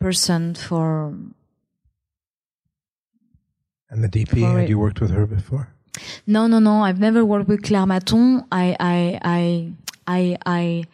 person 0.00 0.54
for. 0.54 1.14
And 3.90 4.04
the 4.04 4.08
DP, 4.08 4.58
had 4.58 4.68
you 4.68 4.78
worked 4.78 5.00
with 5.00 5.10
her 5.10 5.26
before? 5.26 5.68
No, 6.26 6.46
no, 6.46 6.58
no. 6.58 6.82
I've 6.82 7.00
never 7.00 7.24
worked 7.24 7.48
with 7.48 7.62
Claire 7.62 7.86
Mathon. 7.86 8.46
I, 8.50 8.76
I, 8.78 9.18
I, 9.22 9.72
I, 10.06 10.38
I, 10.46 10.84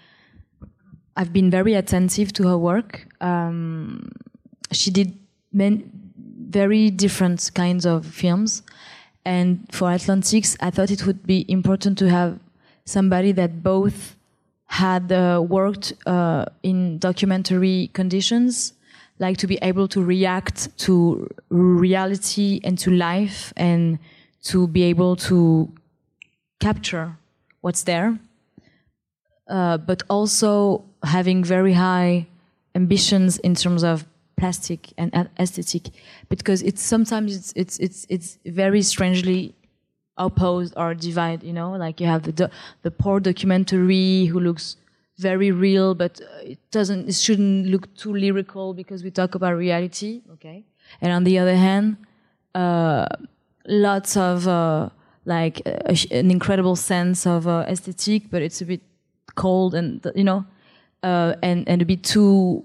I've 1.16 1.32
been 1.32 1.50
very 1.50 1.74
attentive 1.74 2.32
to 2.34 2.48
her 2.48 2.58
work. 2.58 3.06
Um, 3.20 4.12
she 4.72 4.90
did 4.90 5.16
many, 5.52 5.84
very 6.48 6.90
different 6.90 7.50
kinds 7.54 7.86
of 7.86 8.04
films, 8.04 8.62
and 9.24 9.66
for 9.72 9.90
Atlantics, 9.90 10.56
I 10.60 10.70
thought 10.70 10.90
it 10.90 11.06
would 11.06 11.26
be 11.26 11.44
important 11.48 11.98
to 11.98 12.08
have 12.08 12.38
somebody 12.84 13.32
that 13.32 13.62
both 13.62 14.16
had 14.66 15.10
uh, 15.10 15.42
worked 15.46 15.92
uh, 16.06 16.44
in 16.62 16.98
documentary 16.98 17.90
conditions, 17.92 18.74
like 19.18 19.36
to 19.38 19.46
be 19.46 19.58
able 19.62 19.88
to 19.88 20.02
react 20.02 20.76
to 20.78 21.28
reality 21.48 22.60
and 22.62 22.78
to 22.78 22.90
life 22.90 23.52
and 23.56 23.98
to 24.42 24.68
be 24.68 24.82
able 24.82 25.16
to 25.16 25.72
capture 26.60 27.16
what's 27.62 27.82
there, 27.82 28.18
uh, 29.48 29.78
but 29.78 30.02
also 30.08 30.84
having 31.06 31.44
very 31.44 31.72
high 31.72 32.26
ambitions 32.74 33.38
in 33.38 33.54
terms 33.54 33.82
of 33.82 34.04
plastic 34.36 34.92
and 34.98 35.10
aesthetic, 35.38 35.90
because 36.28 36.62
it's 36.62 36.82
sometimes 36.82 37.34
it's 37.34 37.52
it's 37.56 37.78
it's 37.78 38.06
it's 38.08 38.38
very 38.44 38.82
strangely 38.82 39.54
opposed 40.18 40.74
or 40.76 40.94
divide. 40.94 41.42
You 41.42 41.52
know, 41.52 41.72
like 41.72 42.00
you 42.00 42.06
have 42.06 42.22
the 42.22 42.50
the 42.82 42.90
poor 42.90 43.20
documentary 43.20 44.26
who 44.26 44.40
looks 44.40 44.76
very 45.18 45.50
real, 45.50 45.94
but 45.94 46.20
uh, 46.20 46.52
it 46.52 46.58
doesn't. 46.70 47.08
It 47.08 47.14
shouldn't 47.14 47.66
look 47.68 47.94
too 47.96 48.12
lyrical 48.12 48.74
because 48.74 49.02
we 49.02 49.10
talk 49.10 49.34
about 49.34 49.56
reality. 49.56 50.22
Okay, 50.34 50.64
and 51.00 51.12
on 51.12 51.24
the 51.24 51.38
other 51.38 51.56
hand, 51.56 51.96
uh, 52.54 53.06
lots 53.66 54.16
of 54.16 54.46
uh, 54.46 54.90
like 55.24 55.62
a, 55.64 55.96
an 56.10 56.30
incredible 56.30 56.76
sense 56.76 57.26
of 57.26 57.46
uh, 57.46 57.64
aesthetic, 57.68 58.30
but 58.30 58.42
it's 58.42 58.60
a 58.60 58.66
bit 58.66 58.82
cold 59.34 59.74
and 59.74 60.06
you 60.14 60.24
know, 60.24 60.44
uh, 61.06 61.36
and 61.42 61.68
and 61.68 61.80
a 61.82 61.84
bit 61.84 62.02
too, 62.02 62.64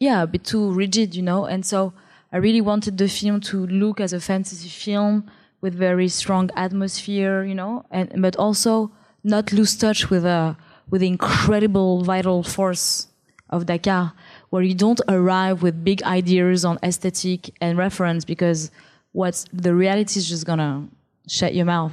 yeah, 0.00 0.22
a 0.22 0.26
bit 0.26 0.44
too 0.44 0.72
rigid, 0.72 1.14
you 1.14 1.22
know. 1.22 1.44
And 1.44 1.64
so 1.66 1.92
I 2.32 2.38
really 2.38 2.62
wanted 2.62 2.96
the 2.96 3.08
film 3.08 3.40
to 3.42 3.66
look 3.66 4.00
as 4.00 4.12
a 4.14 4.20
fantasy 4.20 4.68
film 4.68 5.30
with 5.60 5.74
very 5.74 6.08
strong 6.08 6.50
atmosphere, 6.56 7.44
you 7.44 7.54
know, 7.54 7.84
and 7.90 8.10
but 8.22 8.36
also 8.36 8.90
not 9.22 9.52
lose 9.52 9.76
touch 9.76 10.08
with 10.08 10.24
a 10.24 10.56
with 10.90 11.02
the 11.02 11.08
incredible 11.08 12.02
vital 12.02 12.42
force 12.42 13.08
of 13.50 13.66
Dakar, 13.66 14.14
where 14.48 14.62
you 14.62 14.74
don't 14.74 15.00
arrive 15.08 15.62
with 15.62 15.84
big 15.84 16.02
ideas 16.04 16.64
on 16.64 16.78
aesthetic 16.82 17.50
and 17.60 17.76
reference 17.76 18.24
because 18.24 18.70
what's 19.12 19.44
the 19.52 19.74
reality 19.74 20.18
is 20.18 20.26
just 20.26 20.46
gonna 20.46 20.88
shut 21.28 21.54
your 21.54 21.66
mouth 21.66 21.92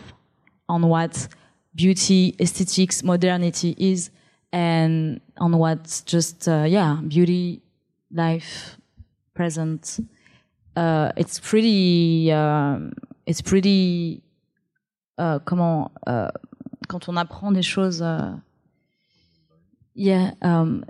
on 0.69 0.87
what 0.87 1.27
beauty, 1.75 2.35
aesthetics, 2.39 3.03
modernity 3.03 3.75
is, 3.77 4.09
and 4.51 5.21
on 5.37 5.57
what's 5.57 6.01
just 6.01 6.47
uh, 6.47 6.65
yeah, 6.67 6.99
beauty, 7.07 7.61
life, 8.11 8.77
present. 9.33 9.99
Uh, 10.75 11.11
it's 11.17 11.39
pretty, 11.39 12.31
um, 12.31 12.93
it's 13.25 13.41
pretty. 13.41 14.21
Uh, 15.17 15.37
comment 15.39 15.91
euh, 16.07 16.29
quand 16.87 17.09
on 17.09 17.17
apprend 17.17 17.51
des 17.51 17.61
choses. 17.61 18.01
euh, 18.01 18.31
yeah, 19.93 20.31
um, 20.41 20.85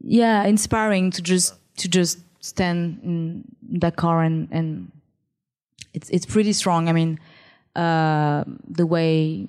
yeah, 0.00 0.44
inspiring 0.44 1.12
to 1.12 1.22
just 1.22 1.54
to 1.76 1.88
just 1.88 2.18
stand 2.40 2.98
in 3.04 3.44
Dakar 3.78 4.22
and 4.22 4.48
and 4.50 4.90
it's 5.92 6.10
it's 6.10 6.26
pretty 6.26 6.52
strong. 6.52 6.88
I 6.88 6.92
mean, 6.92 7.20
uh, 7.76 8.42
the 8.68 8.84
way 8.84 9.46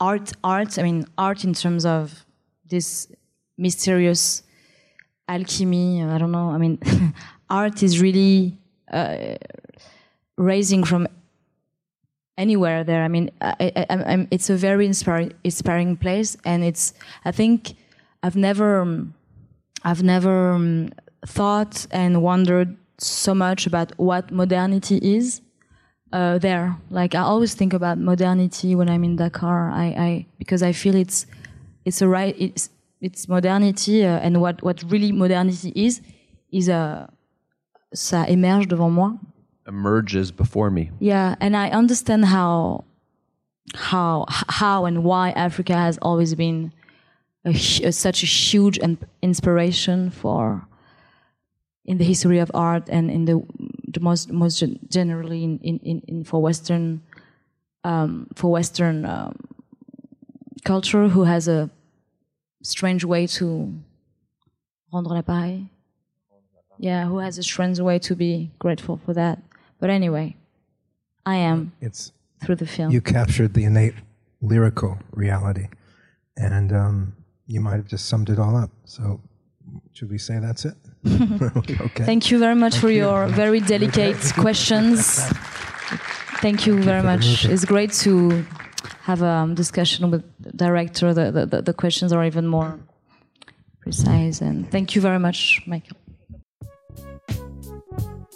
art 0.00 0.32
art. 0.42 0.78
I 0.78 0.82
mean, 0.82 1.06
art 1.18 1.44
in 1.44 1.54
terms 1.54 1.84
of 1.84 2.24
this 2.68 3.08
mysterious 3.58 4.42
alchemy. 5.28 6.02
I 6.02 6.18
don't 6.18 6.32
know. 6.32 6.50
I 6.50 6.58
mean, 6.58 6.78
art 7.50 7.82
is 7.82 8.00
really 8.00 8.58
uh, 8.90 9.36
raising 10.36 10.84
from 10.84 11.08
anywhere 12.38 12.84
there. 12.84 13.02
I 13.02 13.08
mean, 13.08 13.30
I, 13.40 13.86
I, 13.90 14.28
it's 14.30 14.50
a 14.50 14.56
very 14.56 14.86
inspiring, 14.86 15.32
inspiring 15.44 15.96
place, 15.96 16.36
and 16.44 16.64
it's. 16.64 16.94
I 17.24 17.32
think 17.32 17.74
I've 18.22 18.36
never, 18.36 19.06
I've 19.84 20.02
never 20.02 20.52
um, 20.52 20.92
thought 21.26 21.86
and 21.90 22.22
wondered 22.22 22.76
so 22.98 23.34
much 23.34 23.66
about 23.66 23.92
what 23.98 24.30
modernity 24.30 24.98
is 25.02 25.40
uh, 26.12 26.38
there. 26.38 26.76
Like 26.90 27.14
I 27.14 27.20
always 27.20 27.54
think 27.54 27.72
about 27.72 27.98
modernity 27.98 28.74
when 28.74 28.88
I'm 28.88 29.04
in 29.04 29.16
Dakar. 29.16 29.70
I, 29.70 29.86
I 29.86 30.26
because 30.38 30.62
I 30.62 30.72
feel 30.72 30.94
it's, 30.94 31.26
it's 31.84 32.02
a 32.02 32.08
right. 32.08 32.34
It's 32.38 32.70
it's 33.00 33.28
modernity, 33.28 34.04
uh, 34.04 34.18
and 34.18 34.40
what 34.40 34.62
what 34.62 34.82
really 34.90 35.12
modernity 35.12 35.72
is, 35.74 36.00
is 36.50 36.68
a. 36.68 37.08
Ça 37.94 38.26
émerge 38.28 38.66
devant 38.68 38.90
moi. 38.90 39.12
Emerges 39.66 40.30
before 40.30 40.70
me. 40.70 40.90
Yeah, 40.98 41.36
and 41.40 41.56
I 41.56 41.70
understand 41.70 42.26
how 42.26 42.84
how 43.74 44.26
how 44.28 44.84
and 44.84 45.02
why 45.04 45.30
Africa 45.30 45.74
has 45.74 45.96
always 46.02 46.34
been 46.34 46.72
a, 47.44 47.52
hu- 47.52 47.92
such 47.92 48.22
a 48.22 48.26
huge 48.26 48.76
and 48.78 48.98
inspiration 49.22 50.10
for 50.10 50.66
in 51.84 51.98
the 51.98 52.04
history 52.04 52.38
of 52.40 52.50
art 52.52 52.88
and 52.88 53.10
in 53.10 53.24
the 53.24 53.36
most 54.00 54.30
most 54.32 54.62
generally 54.88 55.42
in 55.44 55.58
in, 55.60 55.78
in, 55.78 56.02
in 56.08 56.24
for 56.24 56.40
Western 56.42 57.00
um, 57.84 58.28
for 58.34 58.50
Western 58.50 59.04
um, 59.04 59.34
culture 60.64 61.08
who 61.08 61.24
has 61.24 61.48
a 61.48 61.70
strange 62.62 63.04
way 63.04 63.26
to 63.26 63.72
rendre 64.92 65.12
l'appareil. 65.14 65.68
Yeah, 66.78 67.06
who 67.06 67.18
has 67.18 67.38
a 67.38 67.42
strange 67.42 67.80
way 67.80 67.98
to 68.00 68.14
be 68.14 68.50
grateful 68.58 68.98
for 69.04 69.14
that. 69.14 69.38
But 69.80 69.88
anyway, 69.90 70.36
I 71.24 71.36
am 71.36 71.72
It's 71.80 72.12
through 72.44 72.56
the 72.56 72.66
film. 72.66 72.90
you 72.92 73.00
captured 73.00 73.54
the 73.54 73.64
innate 73.64 73.94
lyrical 74.42 74.98
reality, 75.12 75.68
and 76.36 76.72
um, 76.72 77.14
you 77.46 77.60
might 77.60 77.76
have 77.76 77.86
just 77.86 78.06
summed 78.06 78.28
it 78.28 78.38
all 78.38 78.56
up. 78.56 78.70
So, 78.84 79.20
should 79.92 80.10
we 80.10 80.18
say 80.18 80.38
that's 80.38 80.64
it? 80.66 80.74
Okay. 81.06 82.04
Thank 82.04 82.30
you 82.30 82.38
very 82.38 82.54
much 82.54 82.76
for 82.78 82.90
your 82.90 83.28
very 83.28 83.60
delicate 83.60 84.20
questions. 84.36 85.20
Thank 86.40 86.66
you 86.66 86.82
very 86.82 87.02
much. 87.02 87.44
It's 87.44 87.64
great 87.64 87.92
to 88.04 88.44
have 89.02 89.22
a 89.22 89.50
discussion 89.54 90.10
with 90.10 90.24
the 90.40 90.52
director. 90.52 91.14
The, 91.14 91.30
the, 91.30 91.46
the, 91.46 91.62
the 91.62 91.72
questions 91.72 92.12
are 92.12 92.24
even 92.24 92.46
more 92.46 92.78
precise. 93.80 94.40
And 94.40 94.70
thank 94.70 94.94
you 94.94 95.00
very 95.00 95.18
much, 95.18 95.62
Michael. 95.66 95.96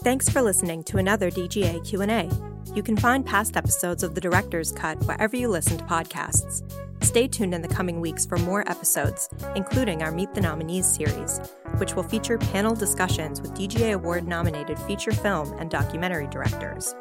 Thanks 0.02 0.30
for 0.30 0.40
listening 0.40 0.82
to 0.84 0.96
another 0.96 1.30
DGA 1.30 1.86
Q&A. 1.86 2.30
You 2.74 2.82
can 2.82 2.96
find 2.96 3.26
past 3.26 3.56
episodes 3.56 4.02
of 4.02 4.14
The 4.14 4.20
Director's 4.20 4.72
Cut 4.72 4.96
wherever 5.04 5.36
you 5.36 5.48
listen 5.48 5.76
to 5.76 5.84
podcasts. 5.84 6.62
Stay 7.02 7.26
tuned 7.26 7.52
in 7.52 7.62
the 7.62 7.68
coming 7.68 8.00
weeks 8.00 8.24
for 8.24 8.38
more 8.38 8.62
episodes, 8.70 9.28
including 9.56 10.02
our 10.02 10.12
Meet 10.12 10.32
the 10.34 10.40
Nominees 10.40 10.86
series, 10.86 11.40
which 11.78 11.94
will 11.94 12.02
feature 12.02 12.38
panel 12.38 12.74
discussions 12.74 13.40
with 13.40 13.54
DGA 13.54 13.94
Award 13.94 14.26
nominated 14.26 14.78
feature 14.80 15.12
film 15.12 15.52
and 15.58 15.70
documentary 15.70 16.26
directors. 16.28 16.94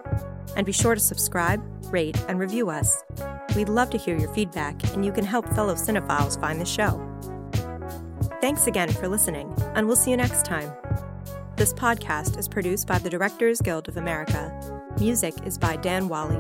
And 0.56 0.66
be 0.66 0.72
sure 0.72 0.96
to 0.96 1.02
subscribe, 1.02 1.62
rate, 1.92 2.18
and 2.28 2.40
review 2.40 2.70
us. 2.70 3.04
We'd 3.56 3.70
love 3.70 3.90
to 3.92 3.98
hear 3.98 4.18
your 4.18 4.34
feedback, 4.34 4.82
and 4.94 5.06
you 5.06 5.12
can 5.12 5.26
help 5.26 5.48
fellow 5.54 5.76
cinephiles 5.76 6.40
find 6.40 6.60
the 6.60 6.66
show. 6.66 7.06
Thanks 8.42 8.68
again 8.68 8.92
for 8.92 9.08
listening, 9.08 9.54
and 9.76 9.88
we'll 9.88 9.96
see 9.96 10.12
you 10.12 10.18
next 10.18 10.46
time. 10.46 10.72
This 11.56 11.74
podcast 11.74 12.38
is 12.38 12.48
produced 12.48 12.88
by 12.88 13.00
the 13.00 13.10
Directors 13.10 13.62
Guild 13.62 13.90
of 13.90 13.98
America. 13.98 14.54
Music 15.00 15.34
is 15.46 15.58
by 15.58 15.76
Dan 15.76 16.08
Wally 16.08 16.40